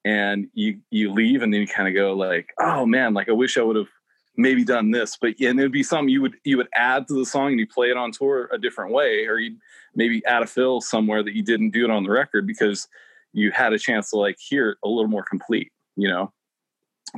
[0.04, 3.32] and you, you leave and then you kind of go like, oh man, like I
[3.32, 3.88] wish I would have
[4.36, 7.26] maybe done this, but and it'd be something you would, you would add to the
[7.26, 9.58] song and you play it on tour a different way, or you'd
[9.94, 12.88] maybe add a fill somewhere that you didn't do it on the record because
[13.32, 16.32] you had a chance to like hear it a little more complete, you know?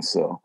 [0.01, 0.41] So,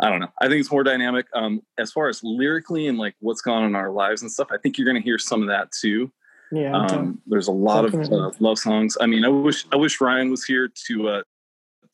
[0.00, 0.32] I don't know.
[0.40, 1.26] I think it's more dynamic.
[1.34, 4.48] Um, as far as lyrically and like what's gone on in our lives and stuff,
[4.50, 6.10] I think you're going to hear some of that too.
[6.52, 6.76] Yeah.
[6.76, 8.96] Um, there's a lot of uh, love songs.
[9.00, 11.22] I mean, I wish I wish Ryan was here to uh,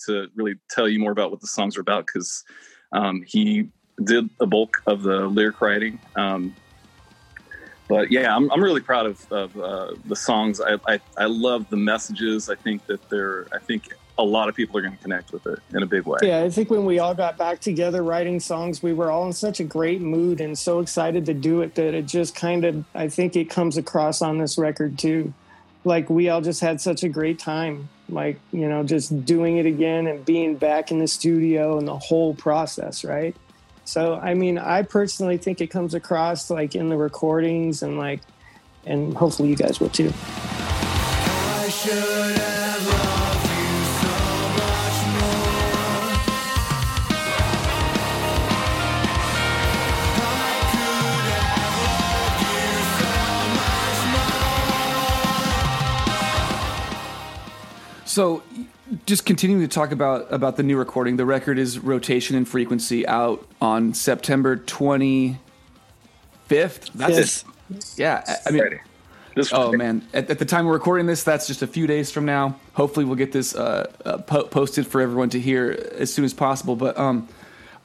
[0.07, 2.45] to really tell you more about what the songs are about because
[2.92, 3.69] um, he
[4.05, 5.99] did a bulk of the lyric writing.
[6.16, 6.55] Um,
[7.88, 10.61] but yeah, I'm, I'm really proud of, of uh, the songs.
[10.61, 12.49] I, I I love the messages.
[12.49, 13.47] I think that they're.
[13.53, 16.07] I think a lot of people are going to connect with it in a big
[16.07, 16.19] way.
[16.23, 19.33] Yeah, I think when we all got back together writing songs, we were all in
[19.33, 22.85] such a great mood and so excited to do it that it just kind of,
[22.95, 25.35] I think it comes across on this record too.
[25.85, 29.67] Like we all just had such a great time, like, you know, just doing it
[29.67, 33.37] again and being back in the studio and the whole process, right?
[33.85, 38.21] So, I mean, I personally think it comes across like in the recordings and like,
[38.85, 40.13] and hopefully you guys will too.
[58.17, 58.43] So,
[59.05, 61.19] just continuing to talk about about the new recording.
[61.19, 65.39] The record is Rotation and Frequency out on September twenty
[66.47, 66.89] fifth.
[66.95, 67.45] That's
[67.99, 68.25] yeah.
[68.27, 68.81] I- I mean, Friday.
[69.35, 69.77] This oh Friday.
[69.77, 72.59] man, at, at the time we're recording this, that's just a few days from now.
[72.73, 76.33] Hopefully, we'll get this uh, uh, po- posted for everyone to hear as soon as
[76.33, 76.75] possible.
[76.75, 77.29] But um,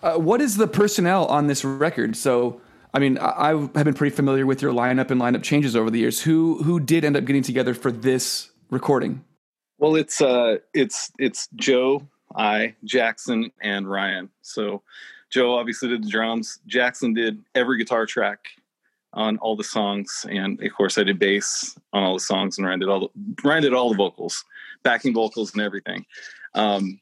[0.02, 2.16] uh, what is the personnel on this record?
[2.16, 2.62] So.
[2.94, 5.90] I mean, I I have been pretty familiar with your lineup and lineup changes over
[5.90, 6.22] the years.
[6.22, 9.26] Who who did end up getting together for this recording?
[9.82, 14.30] Well, it's uh, it's it's Joe I, Jackson, and Ryan.
[14.44, 14.84] So
[15.32, 16.60] Joe obviously did the drums.
[16.68, 18.46] Jackson did every guitar track
[19.14, 22.68] on all the songs, and of course I did bass on all the songs, and
[22.68, 23.10] Ryan did all the
[23.44, 24.46] Ryan did all the vocals,
[24.84, 26.06] backing vocals, and everything.
[26.54, 27.00] Um,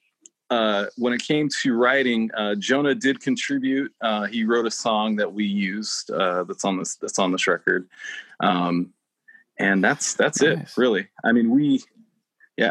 [0.50, 3.94] uh, when it came to writing, uh, Jonah did contribute.
[4.02, 7.46] Uh, he wrote a song that we used uh, that's on this that's on this
[7.46, 7.90] record,
[8.40, 8.94] um,
[9.58, 10.60] and that's that's Nice.
[10.60, 10.78] it.
[10.78, 11.84] Really, I mean, we,
[12.60, 12.66] yeah,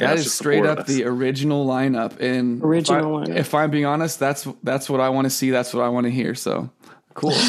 [0.00, 0.86] Yeah, That it's is just the straight up us.
[0.86, 2.18] the original lineup.
[2.20, 3.36] And Original if, I, lineup.
[3.36, 5.50] if I'm being honest, that's that's what I want to see.
[5.50, 6.34] That's what I want to hear.
[6.34, 6.70] So
[7.14, 7.32] cool.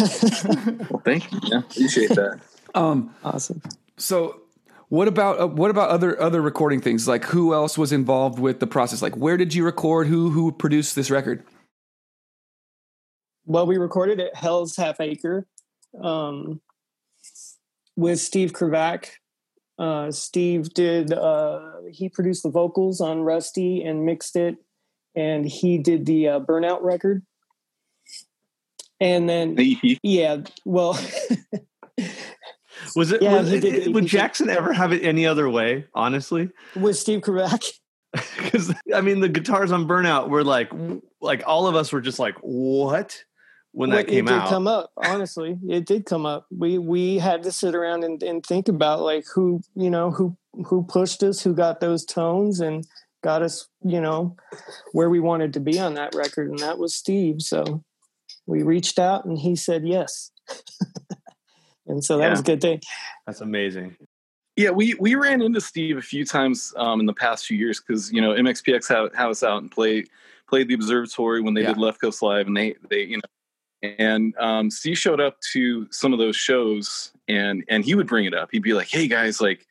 [0.89, 1.39] Well, thank you.
[1.43, 2.39] Yeah, appreciate that.
[2.75, 3.61] um, awesome.
[3.97, 4.41] so
[4.89, 7.07] what about uh, what about other other recording things?
[7.07, 9.01] Like who else was involved with the process?
[9.01, 10.07] Like where did you record?
[10.07, 11.43] Who who produced this record?
[13.45, 15.47] Well, we recorded at Hell's Half Acre
[16.01, 16.61] um,
[17.95, 19.09] with Steve Kravac.
[19.79, 21.59] Uh, Steve did, uh,
[21.91, 24.57] he produced the vocals on Rusty and mixed it,
[25.15, 27.23] and he did the uh, Burnout record.
[28.99, 29.57] And then,
[30.03, 30.93] yeah, well,
[32.95, 33.21] Was it?
[33.21, 35.85] Yeah, was it- it- would Jackson ever have it any other way?
[35.93, 37.65] Honestly, with Steve Kravac.
[38.37, 40.71] because I mean, the guitars on Burnout were like,
[41.19, 43.23] like all of us were just like, what?
[43.73, 45.57] When that Well, came it did out, come up honestly.
[45.67, 46.45] It did come up.
[46.55, 50.37] We we had to sit around and, and think about like who you know who
[50.65, 52.85] who pushed us who got those tones and
[53.23, 54.35] got us you know
[54.91, 57.41] where we wanted to be on that record and that was steve.
[57.41, 57.83] So
[58.45, 60.31] we reached out and he said yes.
[61.85, 62.79] And so that was a good thing.
[63.25, 63.97] That's amazing.
[64.55, 67.81] Yeah, we we ran into Steve a few times um, in the past few years
[67.81, 70.05] because you know MXPX had, had us out and play
[70.47, 71.69] played the Observatory when they Yeah.
[71.69, 73.21] did Left Coast Live, and they they you know,
[73.83, 78.25] and um, Steve showed up to some of those shows, and and he would bring
[78.25, 78.49] it up.
[78.51, 79.67] He'd be like, "Hey guys, like."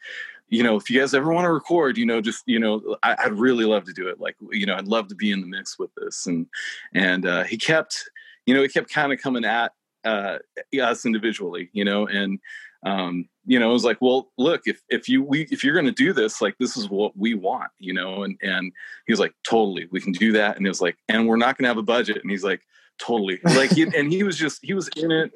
[0.49, 3.17] You know, if you guys ever want to record, you know, just you know, I,
[3.21, 4.21] I'd really love to do it.
[4.21, 6.27] Like, you know, I'd love to be in the mix with this.
[6.27, 6.47] And
[6.93, 8.11] and uh, he kept,
[8.45, 9.73] you know, he kept kind of coming at
[10.05, 10.41] uh,
[10.75, 12.39] us individually, you know, and
[12.85, 15.87] um, you know, it was like, well, look, if if you we if you're going
[15.87, 18.73] to do this, like this is what we want, you know, and and
[19.07, 21.57] he was like, totally, we can do that, and it was like, and we're not
[21.57, 22.63] going to have a budget, and he's like,
[22.99, 25.33] totally, like, he, and he was just he was in it,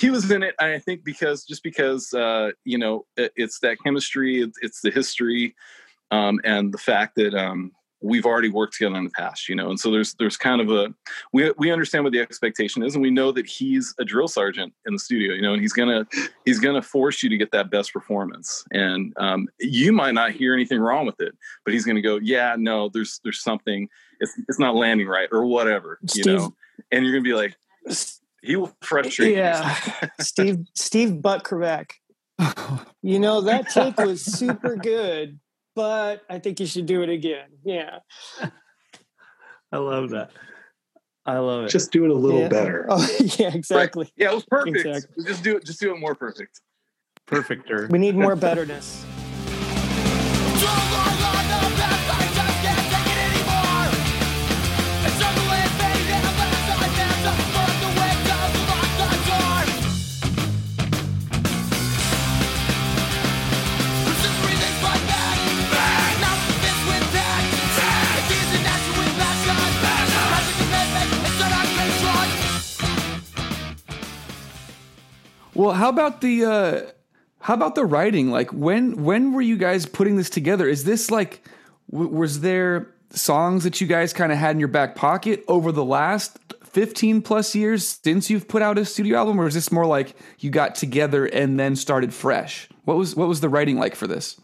[0.00, 3.78] he was in it, I think because just because uh, you know it, it's that
[3.82, 5.54] chemistry, it's, it's the history,
[6.10, 9.70] um, and the fact that um, we've already worked together in the past, you know,
[9.70, 10.94] and so there's there's kind of a
[11.32, 14.72] we we understand what the expectation is, and we know that he's a drill sergeant
[14.86, 16.06] in the studio, you know, and he's gonna
[16.44, 20.52] he's gonna force you to get that best performance, and um, you might not hear
[20.52, 23.88] anything wrong with it, but he's gonna go, yeah, no, there's there's something,
[24.20, 26.54] it's it's not landing right or whatever, you know,
[26.90, 27.56] and you're gonna be like,
[28.42, 29.36] he will frustrate you.
[29.36, 29.74] yeah
[30.20, 31.90] steve steve butt Kravac.
[33.02, 35.38] you know that take was super good
[35.74, 37.98] but i think you should do it again yeah
[39.72, 40.30] I love that.
[41.26, 41.70] I love it.
[41.70, 42.48] Just do it a little Yeah.
[42.48, 42.86] better.
[42.88, 43.04] oh
[43.36, 44.76] yeah exactly Yeah, it was perfect.
[44.76, 45.24] Exactly.
[45.26, 45.64] Just do it.
[45.66, 46.60] Just do it more perfect.
[47.26, 47.88] perfecter.
[47.90, 49.04] We need more betterness.
[75.56, 76.80] Well, how about the uh
[77.40, 78.30] how about the writing?
[78.30, 80.68] Like when when were you guys putting this together?
[80.68, 81.42] Is this like
[81.90, 85.72] w- was there songs that you guys kind of had in your back pocket over
[85.72, 89.72] the last 15 plus years since you've put out a studio album or is this
[89.72, 92.68] more like you got together and then started fresh?
[92.84, 94.38] What was what was the writing like for this?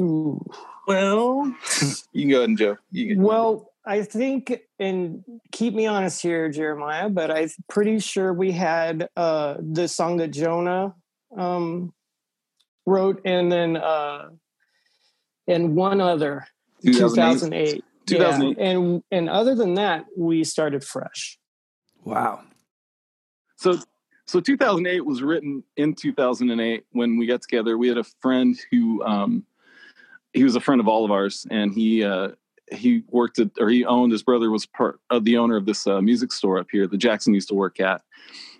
[0.00, 0.44] Ooh.
[0.88, 1.54] Well,
[2.12, 2.76] you can go ahead and Joe.
[2.90, 8.32] You can, Well, I think, and keep me honest here, Jeremiah, but I'm pretty sure
[8.32, 10.94] we had uh, the song that Jonah
[11.36, 11.92] um,
[12.86, 14.28] wrote, and then uh,
[15.48, 16.46] and one other,
[16.84, 17.82] 2008.
[17.82, 17.84] 2008.
[18.06, 18.56] 2008.
[18.56, 18.70] Yeah.
[18.70, 21.38] And and other than that, we started fresh.
[22.04, 22.42] Wow.
[23.56, 23.78] So,
[24.26, 27.78] so 2008 was written in 2008 when we got together.
[27.78, 29.46] We had a friend who, um,
[30.32, 32.30] he was a friend of all of ours, and he uh,
[32.72, 34.12] he worked at or he owned.
[34.12, 36.96] His brother was part of the owner of this uh, music store up here that
[36.96, 38.02] Jackson used to work at,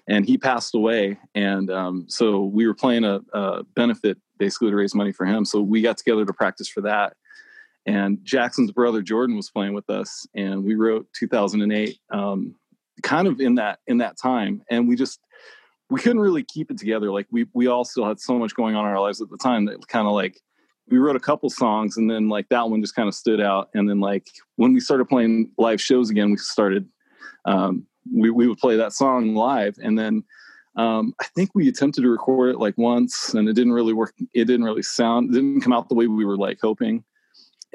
[0.06, 1.18] and he passed away.
[1.34, 5.44] And um, so we were playing a, a benefit basically to raise money for him.
[5.44, 7.14] So we got together to practice for that.
[7.86, 12.54] And Jackson's brother Jordan was playing with us, and we wrote 2008, um,
[13.02, 14.62] kind of in that in that time.
[14.70, 15.20] And we just
[15.90, 17.10] we couldn't really keep it together.
[17.10, 19.36] Like we we all still had so much going on in our lives at the
[19.36, 20.38] time that kind of like
[20.92, 23.70] we wrote a couple songs, and then like that one just kind of stood out.
[23.74, 24.26] And then like
[24.56, 26.86] when we started playing live shows again, we started
[27.46, 30.22] um, we we would play that song live, and then
[30.76, 34.12] um, I think we attempted to record it like once, and it didn't really work.
[34.34, 35.30] It didn't really sound.
[35.30, 37.04] It didn't come out the way we were like hoping.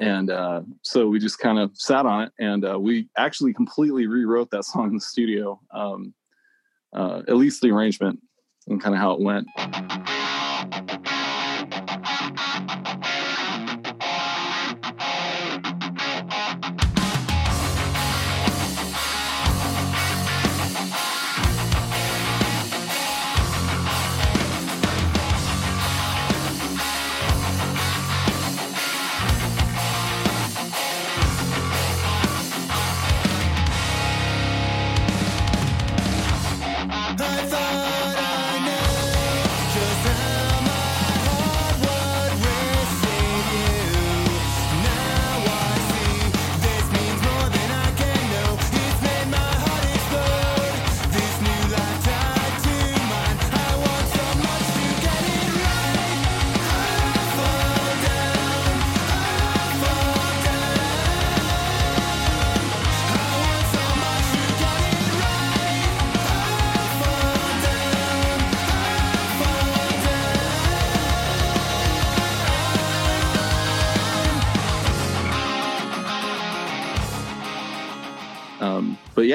[0.00, 4.06] And uh, so we just kind of sat on it, and uh, we actually completely
[4.06, 5.60] rewrote that song in the studio.
[5.74, 6.14] Um,
[6.92, 8.20] uh, at least the arrangement
[8.68, 9.48] and kind of how it went.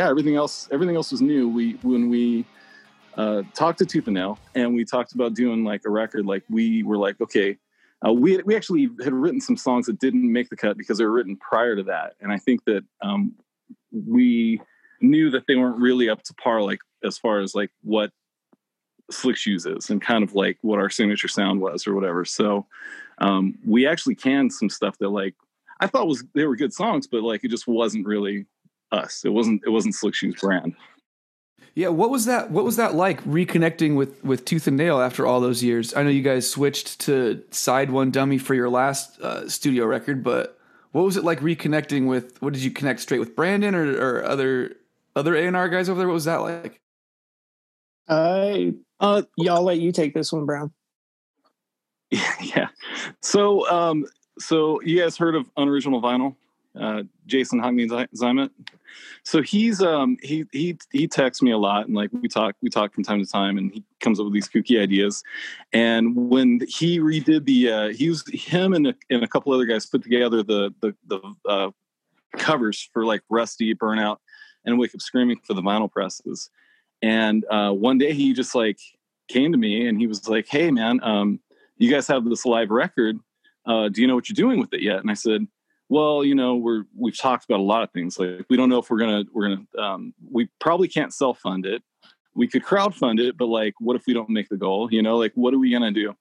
[0.03, 1.47] Yeah, everything else, everything else was new.
[1.47, 2.45] We when we
[3.15, 6.43] uh, talked to Tooth and Nail and we talked about doing like a record, like
[6.49, 7.57] we were like, okay,
[8.05, 11.05] uh, we we actually had written some songs that didn't make the cut because they
[11.05, 13.33] were written prior to that, and I think that um,
[13.91, 14.61] we
[14.99, 18.11] knew that they weren't really up to par, like as far as like what
[19.09, 22.25] Slick Shoes is and kind of like what our signature sound was or whatever.
[22.25, 22.65] So
[23.19, 25.35] um, we actually canned some stuff that like
[25.79, 28.45] I thought was they were good songs, but like it just wasn't really
[28.93, 29.23] us.
[29.25, 30.75] It wasn't it wasn't Slick Shoes brand.
[31.75, 32.51] Yeah, what was that?
[32.51, 35.95] What was that like reconnecting with with Tooth and Nail after all those years?
[35.95, 40.23] I know you guys switched to Side One Dummy for your last uh, studio record,
[40.23, 40.59] but
[40.91, 42.39] what was it like reconnecting with?
[42.41, 44.75] What did you connect straight with Brandon or, or other
[45.15, 46.07] other A and R guys over there?
[46.07, 46.79] What was that like?
[48.07, 50.71] I Uh, y'all let you take this one, Brown.
[52.11, 52.67] yeah.
[53.23, 54.05] So um,
[54.37, 56.35] so you guys heard of Unoriginal Vinyl?
[56.79, 58.49] Uh, Jason Hogney Zymet.
[59.23, 62.69] So he's um he he he texts me a lot and like we talk we
[62.69, 65.23] talk from time to time and he comes up with these kooky ideas.
[65.71, 69.65] And when he redid the uh he was him and a, and a couple other
[69.65, 71.71] guys put together the the the uh,
[72.37, 74.17] covers for like Rusty, Burnout,
[74.65, 76.49] and Wake Up Screaming for the vinyl presses.
[77.01, 78.79] And uh, one day he just like
[79.27, 81.39] came to me and he was like, "Hey man, um,
[81.77, 83.19] you guys have this live record.
[83.65, 85.47] Uh, do you know what you're doing with it yet?" And I said,
[85.93, 88.17] "Well, you know, we're we've talked about a lot of things.
[88.17, 91.67] Like we don't know if we're gonna we're gonna um, we probably can't self fund
[91.67, 91.83] it.
[92.33, 94.91] We could crowd fund it, but like, what if we don't make the goal?
[94.91, 96.15] You know, like what are we gonna do?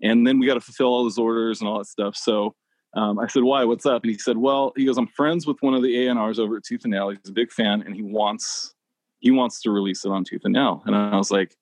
[0.00, 2.16] And then we got to fulfill all those orders and all that stuff.
[2.16, 2.54] So."
[2.96, 3.64] Um, I said, "Why?
[3.64, 6.38] What's up?" And he said, "Well, he goes, I'm friends with one of the A&Rs
[6.38, 7.10] over at Tooth and Nail.
[7.10, 8.72] He's a big fan, and he wants
[9.18, 11.56] he wants to release it on Tooth and Nail." And I was like,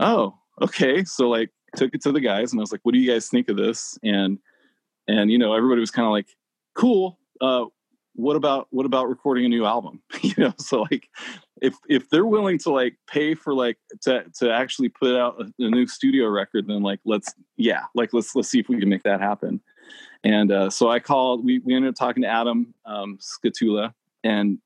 [0.00, 2.98] "Oh, okay." So like, took it to the guys, and I was like, "What do
[2.98, 4.40] you guys think of this?" And
[5.06, 6.26] and you know, everybody was kind of like,
[6.74, 7.18] "Cool.
[7.40, 7.66] Uh,
[8.14, 11.08] what about what about recording a new album?" you know, so like,
[11.62, 15.64] if if they're willing to like pay for like to to actually put out a,
[15.64, 18.88] a new studio record, then like let's yeah, like let's let's see if we can
[18.88, 19.60] make that happen.
[20.22, 21.44] And uh, so I called.
[21.44, 24.58] We we ended up talking to Adam um, Scatula, and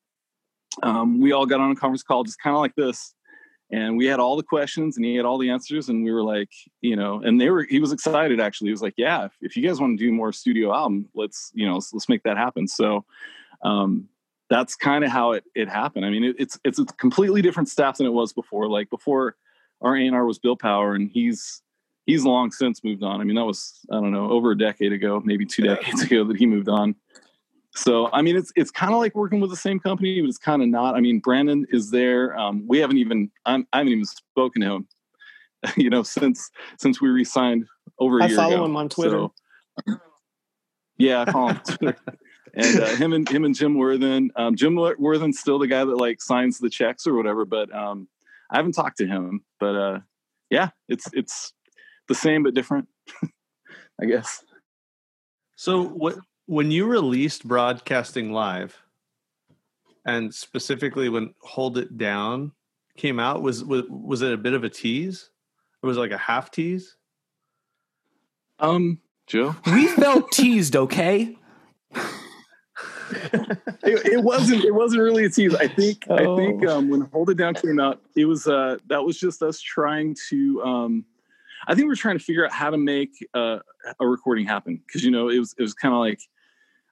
[0.83, 3.15] um, we all got on a conference call, just kind of like this.
[3.71, 6.23] And we had all the questions, and he had all the answers, and we were
[6.23, 6.51] like,
[6.81, 7.65] you know, and they were.
[7.65, 8.69] He was excited actually.
[8.69, 11.51] He was like, "Yeah, if, if you guys want to do more studio album, let's
[11.55, 13.05] you know, let's, let's make that happen." So
[13.63, 14.09] um,
[14.51, 16.05] that's kind of how it it happened.
[16.05, 18.69] I mean, it, it's it's a completely different staff than it was before.
[18.69, 19.37] Like before,
[19.81, 21.63] our A&R was Bill Power, and he's
[22.07, 23.21] he's long since moved on.
[23.21, 26.25] I mean, that was I don't know over a decade ago, maybe two decades ago
[26.25, 26.95] that he moved on.
[27.75, 30.39] So I mean, it's it's kind of like working with the same company, but it's
[30.39, 30.95] kind of not.
[30.95, 32.37] I mean, Brandon is there.
[32.39, 34.89] Um, we haven't even I'm, I haven't even spoken to him,
[35.77, 37.67] you know, since since we re-signed
[37.99, 38.65] over a I year follow ago.
[38.65, 39.27] him on Twitter.
[39.89, 40.01] So,
[40.99, 41.57] yeah, I follow him.
[41.57, 41.99] on Twitter.
[42.55, 44.31] and uh, him and him and Jim Worthen.
[44.37, 48.07] Um, Jim Worthen's still the guy that like signs the checks or whatever, but um,
[48.51, 49.45] I haven't talked to him.
[49.59, 49.99] But uh,
[50.49, 51.53] yeah, it's it's
[52.07, 52.87] the same but different,
[54.01, 54.45] I guess.
[55.57, 58.81] So what when you released broadcasting live,
[60.05, 62.53] and specifically when Hold It Down
[62.97, 65.31] came out, was was was it a bit of a tease?
[65.83, 66.97] It was like a half tease.
[68.59, 69.55] Um, Joe.
[69.67, 71.37] We felt teased, okay?
[73.83, 76.79] it, it wasn't it wasn't really a tease i think i think Oh.
[76.79, 80.17] um when hold it down came out it was uh that was just us trying
[80.31, 81.05] to um
[81.69, 83.59] i think we are trying to figure out how to make uh,
[84.01, 86.21] a recording happen because you know it was it was kind of like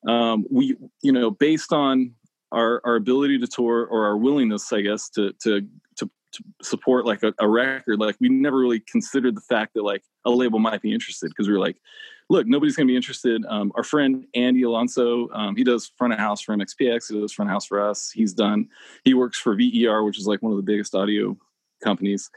[0.09, 2.12] um we you know based on
[2.50, 5.61] our our ability to tour or our willingness i guess to to
[5.96, 9.82] to, to support like a, a record like we never really considered the fact that
[9.82, 11.76] like a label might be interested because we were like
[12.32, 13.44] look, nobody's going to be interested.
[13.46, 17.12] Um, our friend Andy Alonso, um, he does front of house for MXPX.
[17.12, 18.11] He does front of house for us.
[18.11, 18.68] He's done.
[19.05, 21.36] He works for VER, which is like one of the biggest audio
[21.84, 22.30] companies.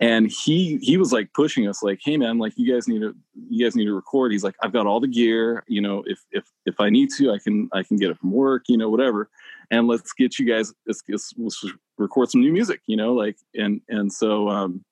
[0.00, 3.14] And he he was like pushing us, like, "Hey man, like you guys need to
[3.48, 5.62] you guys need to record." He's like, "I've got all the gear.
[5.68, 8.32] You know, if if if I need to, I can I can get it from
[8.32, 8.64] work.
[8.68, 9.30] You know, whatever.
[9.70, 11.64] And let's get you guys let's, let's, let's
[11.98, 12.80] record some new music.
[12.86, 14.84] You know, like and and so um,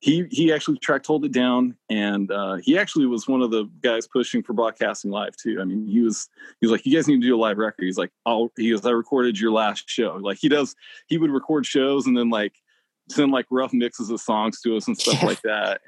[0.00, 3.68] he he actually tracked hold it down and uh, he actually was one of the
[3.82, 6.28] guys pushing for broadcasting live too i mean he was
[6.60, 8.70] he was like you guys need to do a live record he's like i'll he
[8.70, 10.76] goes i recorded your last show like he does
[11.06, 12.54] he would record shows and then like
[13.08, 15.26] send like rough mixes of songs to us and stuff Yeah.
[15.26, 15.80] like that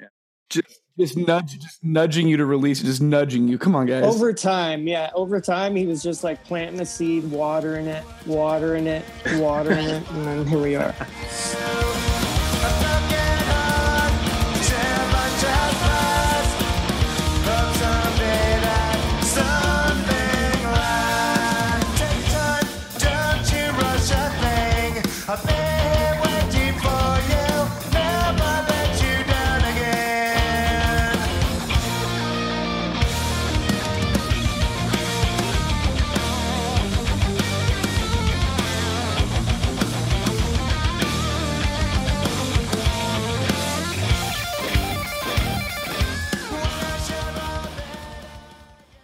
[0.97, 3.57] Just nudge, just nudging you to release, just nudging you.
[3.57, 4.03] Come on, guys.
[4.03, 8.85] Over time, yeah, over time, he was just like planting a seed, watering it, watering
[8.87, 9.05] it,
[9.35, 10.93] watering it, and then here we are.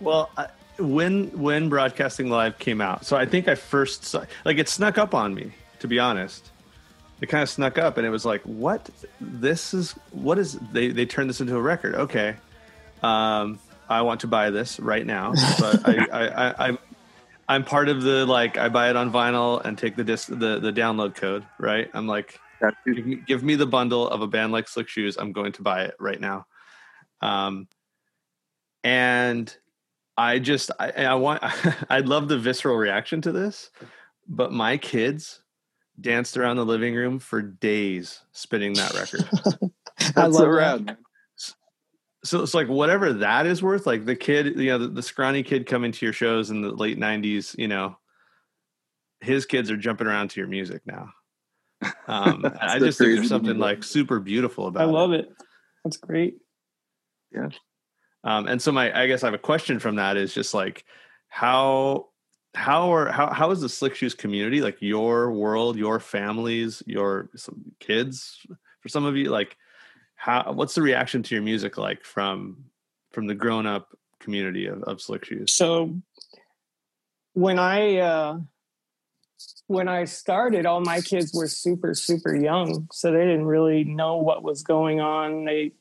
[0.06, 0.48] Well, I,
[0.78, 5.00] when when broadcasting live came out, so I think I first saw like it snuck
[5.00, 5.52] up on me.
[5.80, 6.52] To be honest,
[7.22, 8.88] it kind of snuck up, and it was like, "What?
[9.20, 11.96] This is what is they they turned this into a record?
[11.96, 12.36] Okay,
[13.02, 13.58] um,
[13.90, 16.80] I want to buy this right now." But I, I, I I'm
[17.50, 20.60] I'm part of the like I buy it on vinyl and take the disc the
[20.60, 21.46] the download code.
[21.58, 21.90] Right?
[21.96, 22.40] I'm like,
[22.86, 25.18] give me, give me the bundle of a band like Slick Shoes.
[25.18, 26.46] I'm going to buy it right now.
[27.22, 27.68] Um,
[28.84, 29.56] and
[30.18, 31.42] I just I, I want
[31.90, 33.72] I'd love the visceral reaction to this,
[34.28, 35.42] but my kids
[36.00, 39.28] danced around the living room for days spinning that record.
[40.00, 40.98] I that's so love rad man.
[42.24, 43.86] so it's like whatever that is worth.
[43.86, 46.72] Like the kid, you know, the, the scrawny kid coming to your shows in the
[46.72, 47.98] late '90s, you know,
[49.20, 51.10] his kids are jumping around to your music now.
[52.08, 54.88] Um, I just think there's something like super beautiful about it.
[54.88, 55.30] I love it.
[55.84, 56.38] That's great.
[58.26, 60.84] Um, and so my, I guess I have a question from that is just like
[61.30, 62.10] how,
[62.54, 67.30] how are, how, how is the slick shoes community, like your world, your families, your
[67.80, 68.46] kids
[68.82, 69.56] for some of you, like
[70.16, 72.66] how, what's the reaction to your music like from,
[73.12, 75.54] from the grown up community of, of slick shoes?
[75.54, 75.96] So
[77.36, 78.40] when I uh,
[79.68, 84.18] when I started, all my kids were super super young, so they didn't really know
[84.18, 85.46] what was going on.
[85.46, 85.74] They,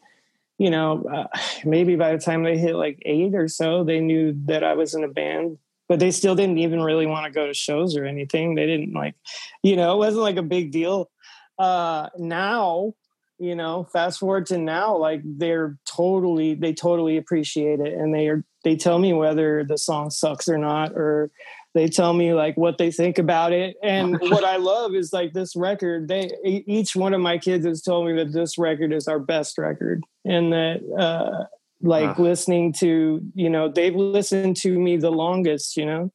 [0.58, 4.34] you know, uh, maybe by the time they hit like eight or so, they knew
[4.46, 5.58] that I was in a band.
[5.86, 8.54] But they still didn't even really want to go to shows or anything.
[8.54, 9.14] They didn't like,
[9.62, 11.10] you know, it wasn't like a big deal.
[11.58, 12.94] Uh, now,
[13.38, 18.28] you know, fast forward to now, like they're totally, they totally appreciate it, and they
[18.28, 21.30] are they tell me whether the song sucks or not or
[21.74, 23.76] they tell me like what they think about it.
[23.82, 27.82] And what i love is like this record they each one of my kids has
[27.82, 30.02] told me that this record is our best record.
[30.24, 31.44] And that uh
[31.82, 32.22] like Ah.
[32.22, 36.12] listening to you know they've listened to me the longest you know?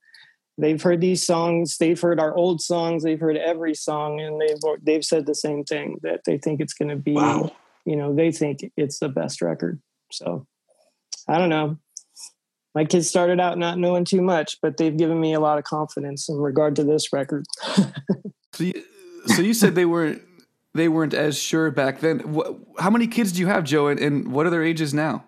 [0.57, 4.57] They've heard these songs they've heard our old songs they've heard every song and they've
[4.81, 7.51] they've said the same thing that they think it's going to be Wow.
[7.85, 9.79] you know they think it's the best record.
[10.11, 10.47] So
[11.27, 11.77] i don't know
[12.79, 15.65] my kids started out not knowing too much but they've given me a lot of
[15.65, 17.45] confidence in regard to this record
[18.53, 18.73] So you,
[19.27, 20.21] so you said they weren't
[20.73, 22.19] they weren't as sure back then.
[22.19, 25.23] What, how many kids do you have, Joe, and, and what are their ages now?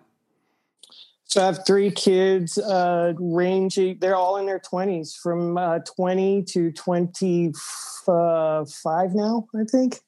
[1.24, 6.42] so i have three kids uh ranging they're all in their 20s from uh 20
[6.42, 10.00] to 25 now i think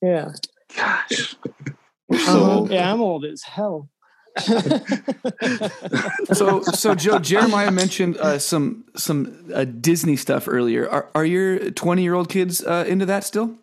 [0.00, 0.30] yeah
[0.74, 1.36] gosh
[2.10, 2.66] Uh-huh.
[2.70, 3.88] yeah i'm old as hell
[6.32, 10.88] So so Joe Jeremiah mentioned uh, some some uh, Disney stuff earlier.
[10.88, 13.56] Are are your twenty year old kids uh, into that still?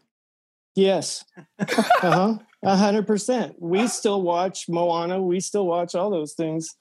[0.76, 1.26] Yes.
[1.60, 1.66] Uh
[2.02, 2.38] huh.
[2.64, 3.56] A hundred percent.
[3.60, 5.22] We still watch Moana.
[5.22, 6.76] We still watch all those things.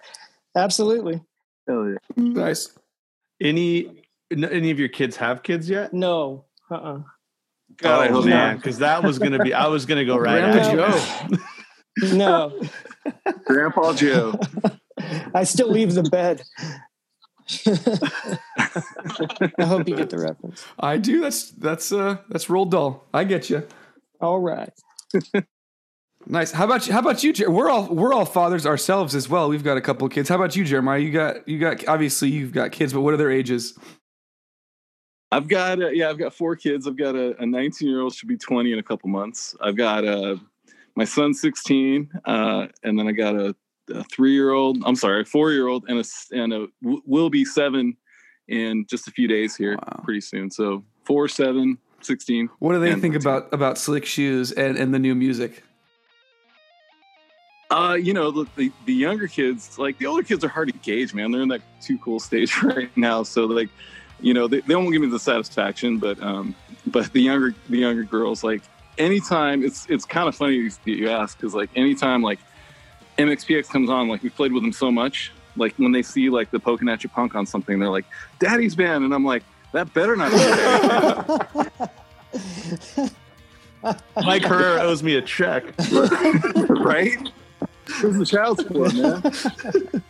[0.56, 1.20] Absolutely.
[1.68, 1.96] Hell yeah.
[2.16, 2.76] Nice.
[3.40, 5.92] Any any of your kids have kids yet?
[5.92, 6.44] No.
[6.70, 7.02] Uh-uh.
[7.76, 8.56] God, I oh hope man, not.
[8.56, 9.54] because that was gonna be.
[9.54, 11.36] I was gonna go right Grandpa at you.
[11.36, 11.44] Joe.
[12.02, 12.60] No.
[13.44, 14.38] Grandpa Joe.
[15.34, 16.42] I still leave the bed.
[19.58, 20.64] I hope you get the reference.
[20.78, 21.20] I do.
[21.20, 23.06] That's that's uh that's Roald Dahl.
[23.14, 23.66] I get you.
[24.20, 24.72] All right.
[26.26, 26.50] Nice.
[26.50, 26.92] How about you?
[26.92, 27.32] How about you?
[27.32, 29.48] Jer- We're all we're all fathers ourselves as well.
[29.48, 30.28] We've got a couple of kids.
[30.28, 30.98] How about you, Jeremiah?
[30.98, 33.78] You got you got obviously you've got kids, but what are their ages?
[35.30, 36.86] I've got uh, yeah, I've got four kids.
[36.86, 39.54] I've got a 19 year old should be 20 in a couple months.
[39.62, 40.36] I've got uh,
[40.98, 43.54] my son's 16, uh, and then I got a,
[43.94, 44.82] a three year old.
[44.84, 46.04] I'm sorry, a four year old, and a
[46.36, 47.96] and a w- will be seven
[48.48, 50.00] in just a few days here, Wow.
[50.02, 50.50] pretty soon.
[50.50, 52.50] So four, seven, 16.
[52.58, 53.14] What do they think 14.
[53.14, 55.62] about about slick shoes and and the new music?
[57.70, 60.78] Uh, you know, the, the the younger kids, like the older kids, are hard to
[60.80, 61.30] gauge, man.
[61.30, 63.68] They're in that too cool stage right now, so like,
[64.20, 66.56] you know, they, they won't give me the satisfaction, but um,
[66.88, 68.62] but the younger the younger girls, like,
[68.98, 72.40] anytime it's it's kind of funny you, you ask because like anytime like
[73.16, 76.50] MXPX comes on, like we played with them so much, like when they see like
[76.50, 78.06] the poking at your punk on something, they're like,
[78.38, 79.42] "Daddy's band," and I'm like,
[79.72, 80.36] "That better not." be
[84.22, 85.64] Mike Herrera owes me a check.
[86.68, 87.16] right?
[88.00, 89.22] Who's the child support, man?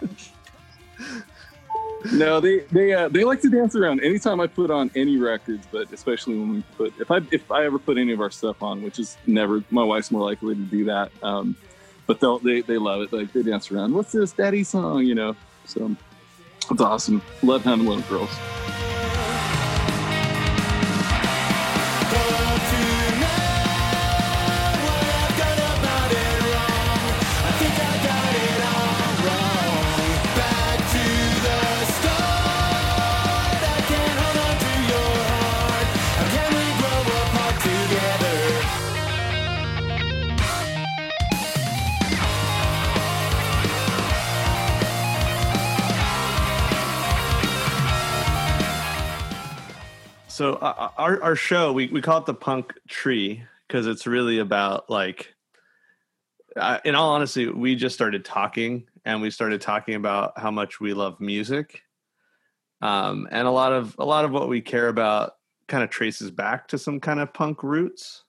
[2.13, 5.67] no, they they uh, they like to dance around anytime I put on any records,
[5.71, 8.63] but especially when we put if I if I ever put any of our stuff
[8.63, 9.63] on, which is never.
[9.71, 11.11] My wife's more likely to do that.
[11.23, 11.57] Um,
[12.07, 13.13] but they'll they they love it.
[13.13, 13.95] Like they dance around.
[13.95, 15.05] What's this daddy song?
[15.05, 15.37] You know.
[15.67, 15.95] So
[16.71, 17.23] it's awesome.
[17.43, 18.98] Love having little girls.
[50.39, 54.39] So uh, our our show we we call it the Punk Tree because it's really
[54.39, 55.35] about like.
[56.55, 60.79] Uh, in all honesty, we just started talking, and we started talking about how much
[60.79, 61.83] we love music,
[62.83, 65.33] um, and a lot of a lot of what we care about
[65.67, 68.23] kind of traces back to some kind of punk roots,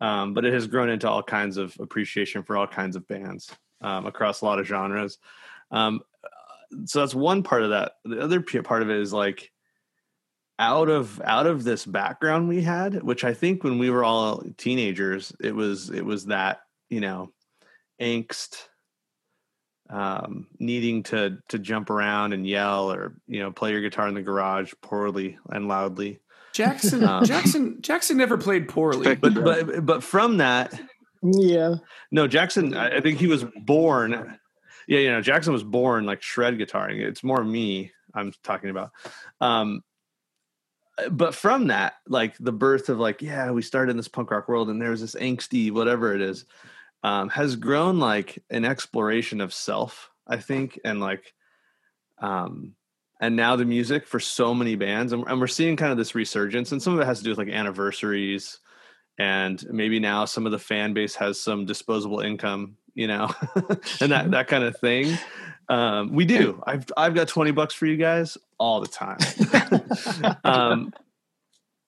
[0.00, 3.50] um, but it has grown into all kinds of appreciation for all kinds of bands
[3.80, 5.18] um, across a lot of genres.
[5.72, 6.00] Um,
[6.84, 7.94] so that's one part of that.
[8.04, 9.50] The other part of it is like
[10.58, 14.42] out of out of this background we had which i think when we were all
[14.56, 17.30] teenagers it was it was that you know
[18.00, 18.66] angst
[19.90, 24.14] um needing to to jump around and yell or you know play your guitar in
[24.14, 26.20] the garage poorly and loudly
[26.52, 29.14] Jackson Um, Jackson Jackson never played poorly.
[29.14, 30.78] but but but from that
[31.22, 31.76] Yeah.
[32.10, 34.38] no jackson i I think he was born
[34.88, 38.90] yeah you know jackson was born like shred guitaring it's more me i'm talking about
[39.40, 39.82] um
[41.10, 44.48] but from that like the birth of like yeah we started in this punk rock
[44.48, 46.44] world and there's this angsty whatever it is
[47.02, 51.34] um has grown like an exploration of self i think and like
[52.20, 52.74] um
[53.20, 56.14] and now the music for so many bands and, and we're seeing kind of this
[56.14, 58.58] resurgence and some of it has to do with like anniversaries
[59.18, 63.32] and maybe now some of the fan base has some disposable income you know
[64.00, 65.16] and that that kind of thing.
[65.68, 66.62] Um we do.
[66.66, 69.18] I've i've got 20 bucks for you guys all the time.
[70.44, 70.92] Um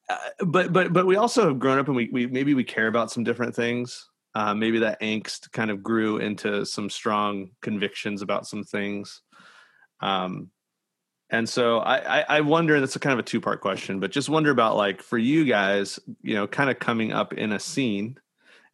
[0.08, 2.86] uh, but but but we also have grown up and we, we maybe we care
[2.86, 4.08] about some different things.
[4.34, 9.22] Uh, maybe that angst kind of grew into some strong convictions about some things.
[10.00, 10.50] Um
[11.32, 14.00] and so I, I I wonder, and it's a kind of a two part question,
[14.00, 17.52] but just wonder about like for you guys, you know, kind of coming up in
[17.52, 18.18] a scene,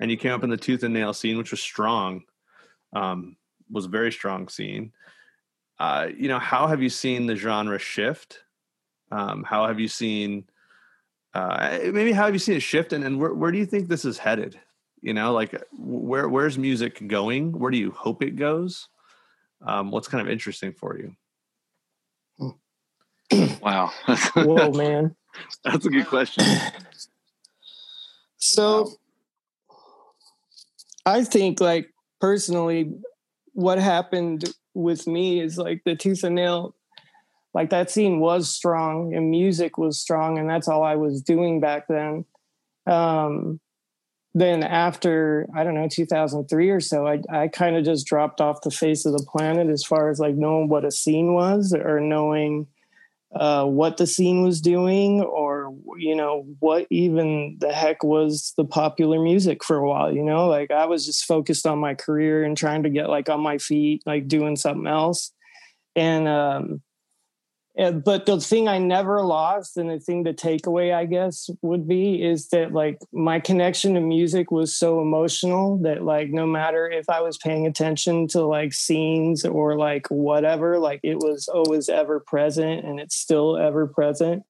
[0.01, 2.23] and you came up in the tooth and nail scene, which was strong,
[2.93, 3.37] um,
[3.71, 4.93] was a very strong scene.
[5.79, 8.41] Uh, you know, how have you seen the genre shift?
[9.11, 10.45] Um, how have you seen,
[11.35, 13.89] uh, maybe how have you seen it shift, and, and where where do you think
[13.89, 14.59] this is headed?
[15.01, 17.53] You know, like where where's music going?
[17.53, 18.89] Where do you hope it goes?
[19.65, 21.15] Um, what's kind of interesting for you?
[23.61, 23.93] Wow,
[24.35, 25.15] Whoa, man.
[25.65, 26.45] that's a good question.
[28.39, 28.93] So
[31.07, 31.89] I think like
[32.21, 32.93] personally
[33.53, 36.75] what happened with me is like the tooth and nail
[37.55, 41.61] like that scene was strong and music was strong and that's all I was doing
[41.61, 42.25] back then.
[42.87, 43.61] Um
[44.35, 48.61] then after I don't know 2003 or so, I I kind of just dropped off
[48.61, 52.01] the face of the planet as far as like knowing what a scene was or
[52.01, 52.67] knowing
[53.35, 55.56] uh, what the scene was doing or
[55.99, 60.13] you know what even the heck was the popular music for a while.
[60.13, 63.29] You know, like I was just focused on my career and trying to get like
[63.29, 65.33] on my feet, like doing something else,
[65.95, 66.83] and um,
[67.79, 71.51] and, but the thing I never lost, and the thing to take away, I guess,
[71.61, 76.47] would be is that like my connection to music was so emotional that like no
[76.47, 81.49] matter if I was paying attention to like scenes or like whatever, like it was
[81.49, 84.43] always ever present, and it's still ever present.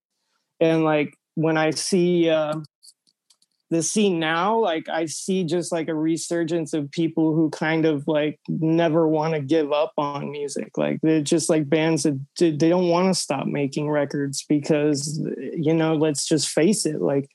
[0.61, 2.55] And like when I see uh,
[3.71, 8.07] the scene now, like I see just like a resurgence of people who kind of
[8.07, 10.79] like never want to give up on music.
[10.79, 15.21] Like they're just like bands that they don't want to stop making records because
[15.57, 17.29] you know, let's just face it, like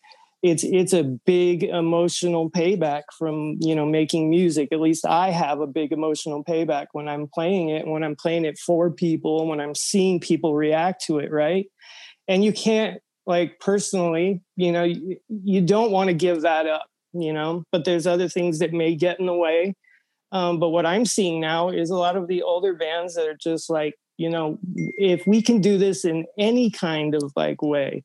[0.43, 4.69] it's it's a big emotional payback from you know making music.
[4.72, 8.45] At least I have a big emotional payback when I'm playing it, when I'm playing
[8.45, 11.67] it for people, when I'm seeing people react to it, right?
[12.28, 16.86] And you can't like personally you know you, you don't want to give that up
[17.13, 19.76] you know but there's other things that may get in the way.
[20.34, 23.38] Um, but what i'm seeing now is a lot of the older bands that are
[23.38, 24.57] just like you know
[24.97, 28.03] if we can do this in any kind of like way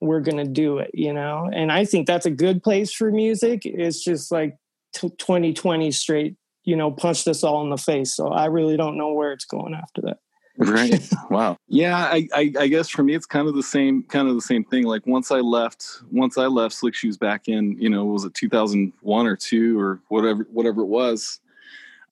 [0.00, 1.48] we're gonna do it you know?
[1.52, 3.62] And i think that's a good place for music.
[3.64, 4.56] It's just like
[4.92, 8.14] t- 2020 straight you know punched us all in the face.
[8.14, 10.18] So i really don't know where it's going after that
[10.58, 11.08] right.
[11.30, 11.58] Wow.
[11.68, 14.40] Yeah I, I i guess for me it's kind of the same kind of the
[14.40, 14.84] same thing.
[14.84, 18.34] Like once i left once i left slick shoes back in you know was it
[18.34, 21.40] 2001 or 2 or whatever whatever it was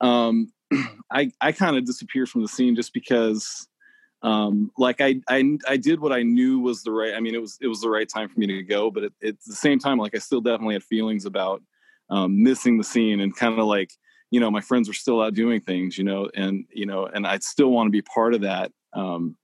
[0.01, 0.51] um
[1.11, 3.67] i i kind of disappeared from the scene just because
[4.23, 7.41] um like I, I i did what i knew was the right i mean it
[7.41, 9.79] was it was the right time for me to go but it, at the same
[9.79, 11.61] time like i still definitely had feelings about
[12.09, 13.91] um missing the scene and kind of like
[14.31, 17.25] you know my friends were still out doing things you know and you know and
[17.25, 19.35] i still want to be part of that um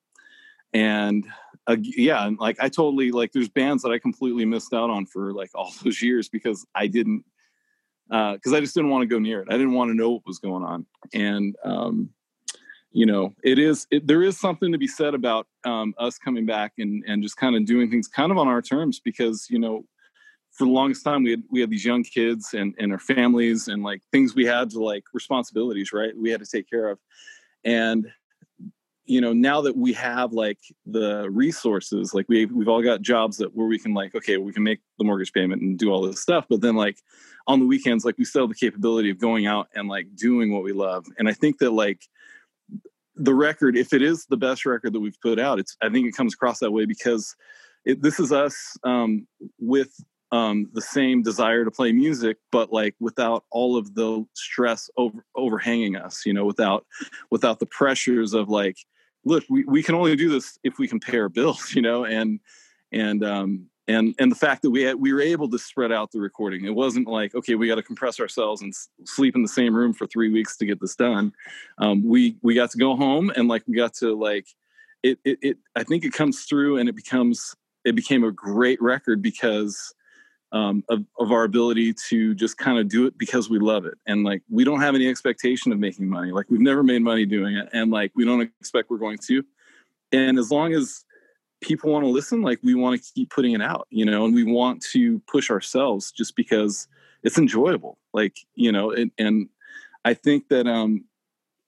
[0.73, 1.25] and
[1.67, 5.05] uh, yeah and like i totally like there's bands that i completely missed out on
[5.05, 7.23] for like all those years because i didn't
[8.11, 9.47] uh because i just didn't want to go near it.
[9.49, 10.86] I didn't want to know what was going on.
[11.13, 12.09] And um
[12.91, 16.45] you know it is it, there is something to be said about um us coming
[16.45, 19.57] back and and just kind of doing things kind of on our terms because you
[19.57, 19.86] know
[20.54, 23.68] for the longest time we had we had these young kids and and our families
[23.68, 26.99] and like things we had to like responsibilities right we had to take care of.
[27.66, 28.08] And
[29.06, 33.38] you know now that we have like the resources like we we've all got jobs
[33.38, 36.01] that where we can like okay we can make the mortgage payment and do all
[36.01, 36.97] this stuff but then like
[37.47, 40.54] on the weekends like we still have the capability of going out and like doing
[40.54, 41.06] what we love.
[41.18, 42.01] And i think that like
[43.16, 46.08] the record if it is the best record that we've put out it's i think
[46.08, 47.36] it comes across that way because
[47.86, 49.28] it, this is us um,
[49.60, 49.93] with
[50.34, 55.23] um, the same desire to play music, but like without all of the stress over,
[55.36, 56.88] overhanging us, you know, without
[57.29, 58.77] without the pressures of like,
[59.25, 62.03] look, we, we can only do this if we can pay our bills, you know,
[62.03, 62.39] and
[62.91, 66.11] and um, and and the fact that we had, we were able to spread out
[66.11, 66.65] the recording.
[66.65, 68.73] It wasn't like okay, we got to compress ourselves and
[69.05, 71.31] sleep in the same room for three weeks to get this done.
[71.77, 74.47] Um, we we got to go home and like we got to like
[75.03, 77.55] it, it it I think it comes through and it becomes
[77.86, 79.93] it became a great record because
[80.54, 83.95] um, of, of our ability to just kind of do it because we love it.
[84.06, 86.32] And like we don't have any expectation of making money.
[86.32, 89.43] Like we've never made money doing it and like we don't expect we're going to.
[90.12, 91.04] And as long as
[91.64, 94.36] people want to listen like we want to keep putting it out you know and
[94.36, 96.88] we want to push ourselves just because
[97.24, 99.47] it's enjoyable like you know and, and
[100.04, 101.06] i think that um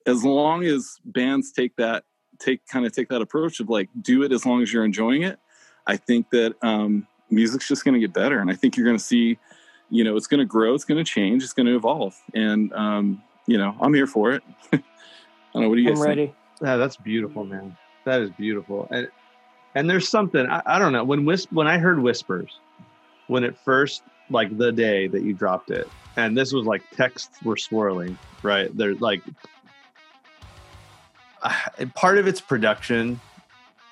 [0.05, 2.03] as long as bands take that
[2.39, 5.23] take kind of take that approach of like do it as long as you're enjoying
[5.23, 5.39] it
[5.87, 8.97] i think that um music's just going to get better and i think you're going
[8.97, 9.37] to see
[9.89, 12.71] you know it's going to grow it's going to change it's going to evolve and
[12.73, 14.79] um you know i'm here for it i
[15.53, 17.75] don't know what do you i'm guys think ready Yeah, that's beautiful, man.
[18.05, 18.87] That is beautiful.
[18.91, 19.09] And
[19.75, 22.59] and there's something I, I don't know when whis- when I heard whispers
[23.27, 27.43] when it first like the day that you dropped it, and this was like texts
[27.43, 28.75] were swirling, right?
[28.75, 29.21] There's like
[31.43, 31.53] uh,
[31.95, 33.19] part of it's production,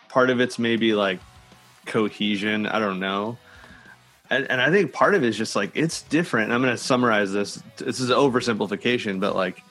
[0.08, 1.20] part of it's maybe like
[1.86, 2.66] cohesion.
[2.66, 3.38] I don't know.
[4.30, 6.52] And, and I think part of it is just like it's different.
[6.52, 7.62] I'm going to summarize this.
[7.78, 9.62] This is oversimplification, but like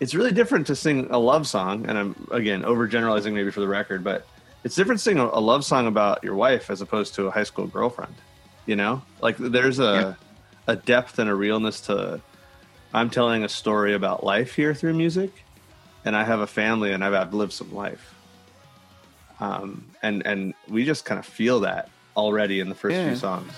[0.00, 1.86] it's really different to sing a love song.
[1.88, 4.26] And I'm again overgeneralizing maybe for the record, but
[4.64, 7.44] it's different to sing a, love song about your wife as opposed to a high
[7.44, 8.14] school girlfriend.
[8.66, 10.16] You know, like there's a
[10.66, 12.20] a depth and a realness to.
[12.94, 15.32] I'm telling a story about life here through music,
[16.04, 18.11] and I have a family and I've, I've lived some life.
[19.42, 23.08] Um, and and we just kind of feel that already in the first Yeah.
[23.08, 23.52] few songs.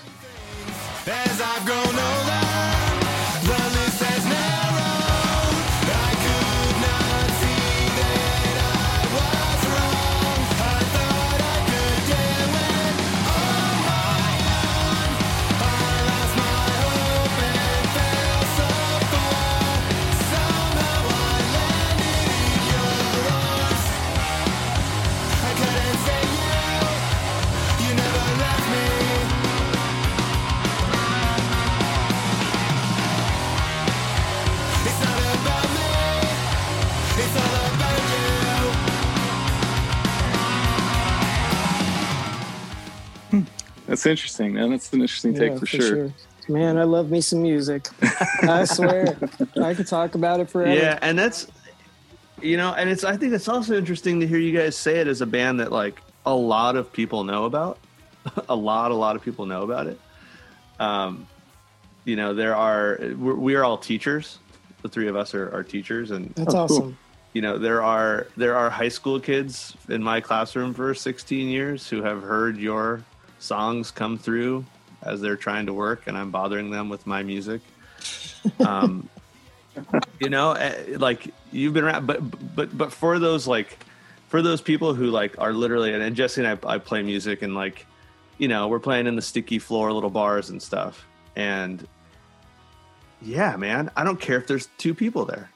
[44.05, 44.69] That's interesting, man.
[44.69, 46.13] That's an interesting take Yeah, for, sure.
[46.47, 47.87] Man, I love me some music.
[48.43, 49.17] I swear,
[49.59, 50.71] I could talk about it forever.
[50.79, 51.47] Yeah, and that's
[52.39, 55.07] you know, and it's I think it's also interesting to hear you guys say it
[55.07, 57.79] as a band that like a lot of people know about.
[58.49, 59.99] a lot, a lot of people know about it.
[60.79, 61.25] Um,
[62.03, 64.37] you know, there are we're, we are all teachers.
[64.83, 66.77] The three of us are, are teachers, and That's Oh, cool.
[66.77, 66.97] awesome.
[67.33, 71.89] you know there are there are high school kids in my classroom for 16 years
[71.89, 73.03] who have heard your
[73.45, 74.65] songs come through
[75.03, 77.61] as they're trying to work and i'm bothering them with my music.
[78.59, 79.09] Um
[80.19, 82.19] you know eh, like you've been around but
[82.55, 83.77] but but for those like
[84.27, 87.41] for those people who like are literally and, and jesse and I, I play music
[87.41, 87.85] and like
[88.37, 91.05] you know we're playing in the sticky floor little bars and stuff.
[91.35, 91.87] And
[93.21, 95.49] yeah man i don't care if there's two people there.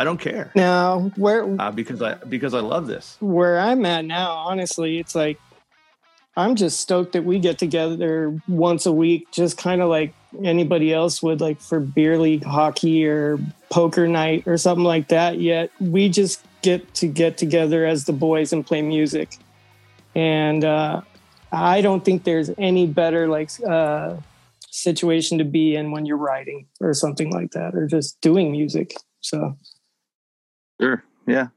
[0.00, 0.52] I don't care.
[0.54, 3.16] Now, where uh, because I because I love this.
[3.18, 5.40] where I'm at now, honestly, it's like
[6.38, 10.14] I'm just stoked that we get together once a week, just kind of like
[10.44, 15.40] anybody else would, like for beer league hockey or poker night or something like that.
[15.40, 19.36] Yet we just get to get together as the boys and play music.
[20.14, 21.00] And uh,
[21.50, 24.16] I don't think there's any better like uh,
[24.70, 28.94] situation to be in when you're writing or something like that, or just doing music.
[29.22, 29.56] So
[30.80, 31.02] Sure.
[31.26, 31.48] Yeah.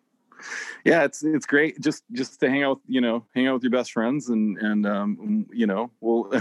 [0.86, 3.64] Yeah, it's it's great just just to hang out, with, you know, hang out with
[3.64, 6.32] your best friends and and um you know, we'll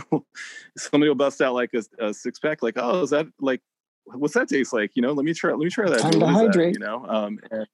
[0.76, 3.61] somebody will bust out like a, a six pack, like, oh, is that like
[4.07, 4.93] what's that taste like?
[4.95, 6.01] You know, let me try let me try that.
[6.01, 6.47] Time to What is that?
[6.47, 6.74] hydrate.
[6.74, 7.05] you know.
[7.07, 7.66] Um and-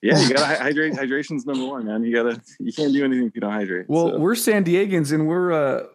[0.00, 0.94] yeah, you gotta hydrate.
[0.94, 2.04] Hydration's number one, man.
[2.04, 3.86] You gotta you can't do anything if you don't hydrate.
[3.88, 4.18] Well, so.
[4.18, 5.86] we're San Diegans, and we're uh,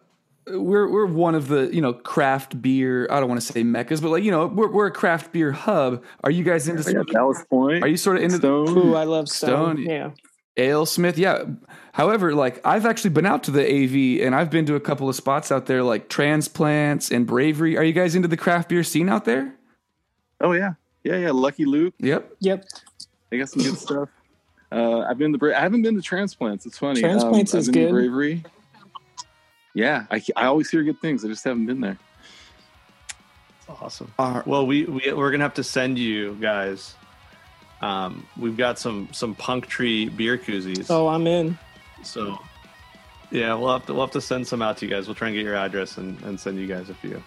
[0.46, 3.06] we're we're one of the you know craft beer.
[3.10, 5.52] I don't want to say meccas, but like you know we're we're a craft beer
[5.52, 6.02] hub.
[6.22, 6.90] Are you guys into?
[6.90, 7.82] yeah, Ballast Point.
[7.82, 8.76] Are you sort of into Stone?
[8.76, 9.76] ooh, I love Stone.
[9.76, 9.86] Stone.
[9.86, 10.10] Yeah.
[10.56, 11.16] AleSmith?
[11.16, 11.44] Yeah.
[11.92, 15.08] However, like I've actually been out to the AV, and I've been to a couple
[15.08, 17.76] of spots out there, like Transplants and Bravery.
[17.76, 19.54] Are you guys into the craft beer scene out there?
[20.40, 21.30] Oh yeah, yeah, yeah.
[21.30, 21.94] Lucky Luke.
[21.98, 22.36] Yep.
[22.40, 22.66] Yep.
[23.30, 24.08] They got some good stuff.
[24.70, 26.66] Uh, I've been to Bra- I haven't been to transplants.
[26.66, 27.00] It's funny.
[27.00, 27.94] Transplants um, is I've been to good.
[27.94, 28.44] Bravery.
[29.74, 31.24] Yeah, I, I always hear good things.
[31.24, 31.98] I just haven't been there.
[33.68, 34.12] Awesome.
[34.18, 34.46] All right.
[34.46, 36.94] Well, we, we we're gonna have to send you guys.
[37.80, 40.86] Um, we've got some some punk tree beer koozies.
[40.90, 41.58] Oh, I'm in.
[42.02, 42.38] So
[43.30, 45.06] yeah, we'll have to we'll have to send some out to you guys.
[45.06, 47.22] We'll try and get your address and, and send you guys a few.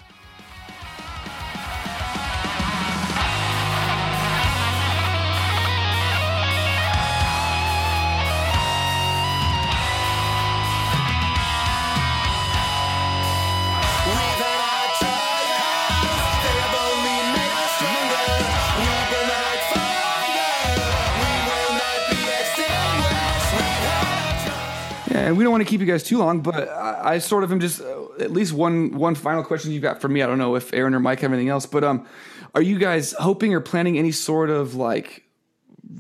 [25.58, 28.06] Want to keep you guys too long, but I, I sort of am just uh,
[28.20, 30.22] at least one one final question you've got for me.
[30.22, 32.06] I don't know if Aaron or Mike have anything else, but um,
[32.54, 35.24] are you guys hoping or planning any sort of like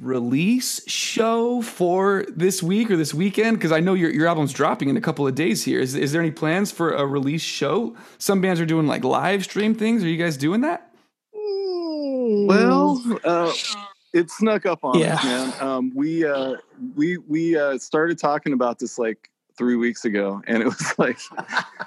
[0.01, 3.58] release show for this week or this weekend?
[3.58, 5.80] Because I know your your album's dropping in a couple of days here.
[5.80, 7.95] Is is there any plans for a release show?
[8.20, 10.03] Some bands are doing like live stream things.
[10.03, 10.91] Are you guys doing that?
[11.34, 13.53] Well, uh,
[14.14, 15.16] it snuck up on Yeah.
[15.16, 15.53] us, man.
[15.60, 16.58] Um, we uh,
[16.95, 21.20] we we uh, started talking about this like three weeks ago, and it was like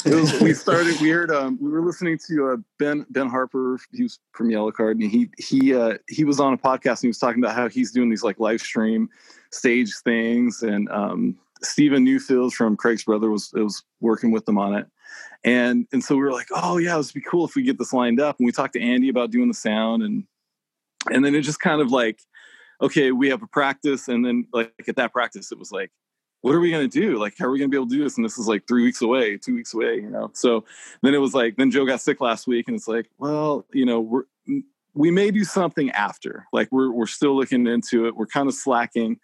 [0.05, 1.01] it was, we started.
[1.01, 3.79] We heard um, we were listening to uh, Ben Ben Harper.
[3.93, 7.09] He was from Yellowcard, and he he uh, he was on a podcast and he
[7.09, 9.09] was talking about how he's doing these like live stream
[9.51, 14.75] stage things, and um, Steven Neufeld from Craig's brother was was working with them on
[14.75, 14.87] it.
[15.45, 17.79] And and so we were like, oh yeah, this would be cool if we get
[17.79, 18.39] this lined up.
[18.39, 20.25] And we talked to Andy about doing the sound, and
[21.11, 22.21] and then it just kind of like,
[22.83, 25.91] okay, we have a practice, and then like at that practice, it was like,
[26.43, 27.19] what are we gonna do?
[27.19, 28.17] Like, how are we gonna be able to do this?
[28.17, 30.31] And this is like three weeks away, two weeks away, you know.
[30.35, 30.65] So
[31.03, 33.85] then it was like, then Joe got sick last week, and it's like, well, you
[33.85, 34.25] know, we're
[34.95, 36.47] we may do something after.
[36.53, 38.17] Like we're we're still looking into it.
[38.17, 39.19] We're kind of slacking.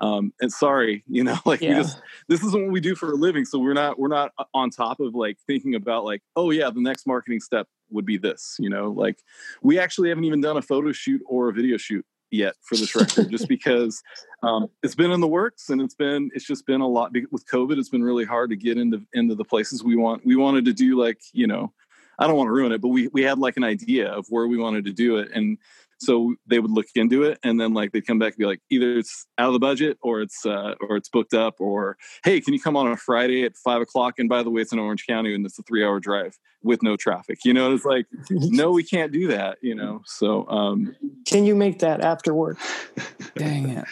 [0.00, 3.14] Um, and sorry, you know, like we just this isn't what we do for a
[3.14, 6.70] living so we're not we're not on top of like thinking about like oh yeah
[6.70, 9.18] the next marketing step would be this you know like
[9.62, 12.04] we actually haven't even done a photo shoot or a video shoot
[12.34, 14.02] yet for this record just because
[14.42, 17.46] um, it's been in the works and it's been it's just been a lot with
[17.46, 20.64] covid it's been really hard to get into into the places we want we wanted
[20.64, 21.72] to do like you know
[22.18, 24.46] i don't want to ruin it but we we had like an idea of where
[24.46, 25.58] we wanted to do it and
[26.04, 28.60] so they would look into it and then like they'd come back and be like
[28.70, 32.40] either it's out of the budget or it's uh, or it's booked up or hey
[32.40, 34.78] can you come on a friday at five o'clock and by the way it's in
[34.78, 38.06] orange county and it's a three hour drive with no traffic you know it's like
[38.30, 40.94] no we can't do that you know so um
[41.26, 42.58] Can you make that after work?
[43.36, 43.84] Dang it.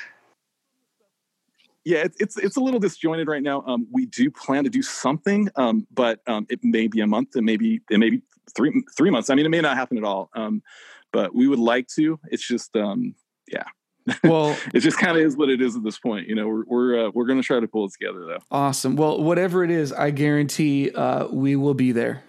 [1.84, 3.64] yeah, it's, it's it's a little disjointed right now.
[3.66, 7.34] Um, we do plan to do something, um, but um, it may be a month,
[7.34, 8.22] it may be it may be
[8.54, 9.30] three three months.
[9.30, 10.30] I mean, it may not happen at all.
[11.12, 12.18] But we would like to.
[12.30, 13.14] It's just um,
[13.50, 13.64] yeah,
[14.24, 16.28] Well, it just kind of is what it is at this point.
[16.28, 18.38] You know, we're we're uh, we're going to try to pull it together though.
[18.50, 18.96] awesome.
[18.96, 22.22] Well, whatever it is, I guarantee uh, we will be there.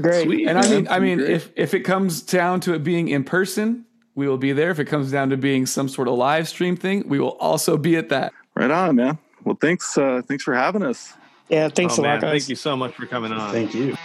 [0.00, 0.24] Great.
[0.24, 1.30] Sweet, And I mean, I mean, Great.
[1.30, 3.84] if if it comes down to it being in person,
[4.14, 4.70] we will be there.
[4.70, 7.76] If it comes down to being some sort of live stream thing, we will also
[7.76, 8.32] be at that.
[8.54, 9.18] right on, man.
[9.44, 11.12] Well, thanks uh, thanks for having us.
[11.48, 12.30] Yeah, thanks oh, a lot, guys.
[12.30, 13.52] thank you so much for coming on.
[13.52, 13.96] Thank you.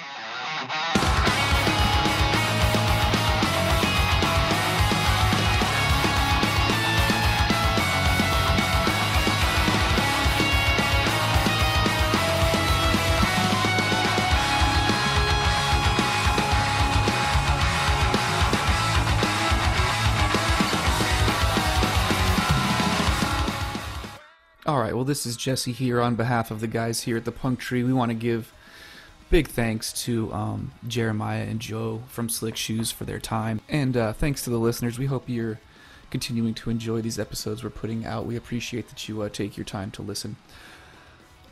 [25.05, 27.83] This is Jesse here on behalf of the guys here at the Punk Tree.
[27.83, 28.51] We want to give
[29.29, 34.13] big thanks to um, Jeremiah and Joe from Slick Shoes for their time, and uh,
[34.13, 34.97] thanks to the listeners.
[34.97, 35.59] We hope you're
[36.09, 38.25] continuing to enjoy these episodes we're putting out.
[38.25, 40.37] We appreciate that you uh, take your time to listen.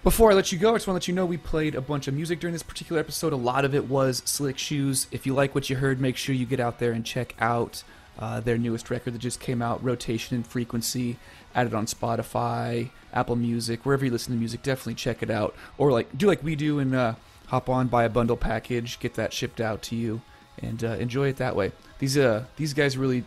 [0.04, 1.82] Before I let you go, I just want to let you know we played a
[1.82, 3.34] bunch of music during this particular episode.
[3.34, 5.08] A lot of it was Slick Shoes.
[5.12, 7.84] If you like what you heard, make sure you get out there and check out
[8.18, 11.18] uh, their newest record that just came out, Rotation and Frequency.
[11.56, 14.64] Added on Spotify, Apple Music, wherever you listen to music.
[14.64, 15.56] Definitely check it out.
[15.78, 17.16] Or like do like we do and uh,
[17.48, 20.22] hop on, buy a bundle package, get that shipped out to you,
[20.62, 21.72] and uh, enjoy it that way.
[22.00, 23.24] These uh these guys really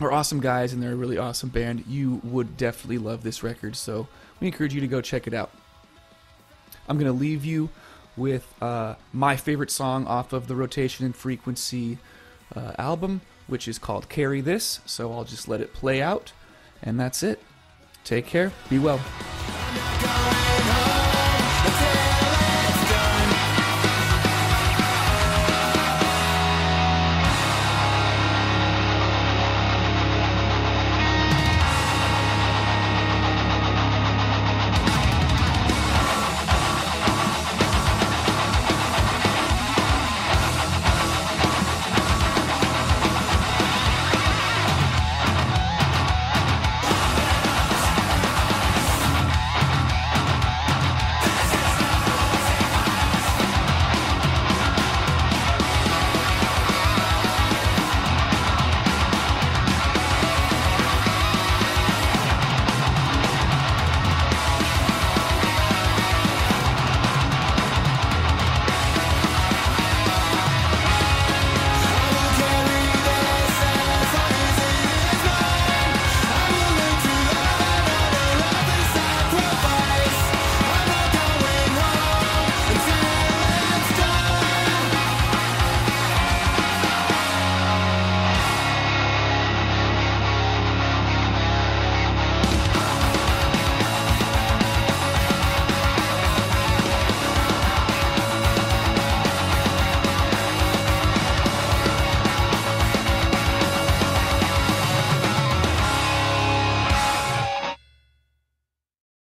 [0.00, 1.84] are awesome guys, and they're a really awesome band.
[1.86, 4.08] You would definitely love this record, so
[4.40, 5.50] we encourage you to go check it out.
[6.88, 7.70] I'm to leave you
[8.16, 11.98] with uh, my favorite song off of the Rotation and Frequency
[12.54, 14.80] uh, album, which is called Carry This.
[14.84, 16.32] So I'll just let it play out,
[16.82, 17.40] and that's it.
[18.04, 18.52] Take care.
[18.68, 19.00] Be well.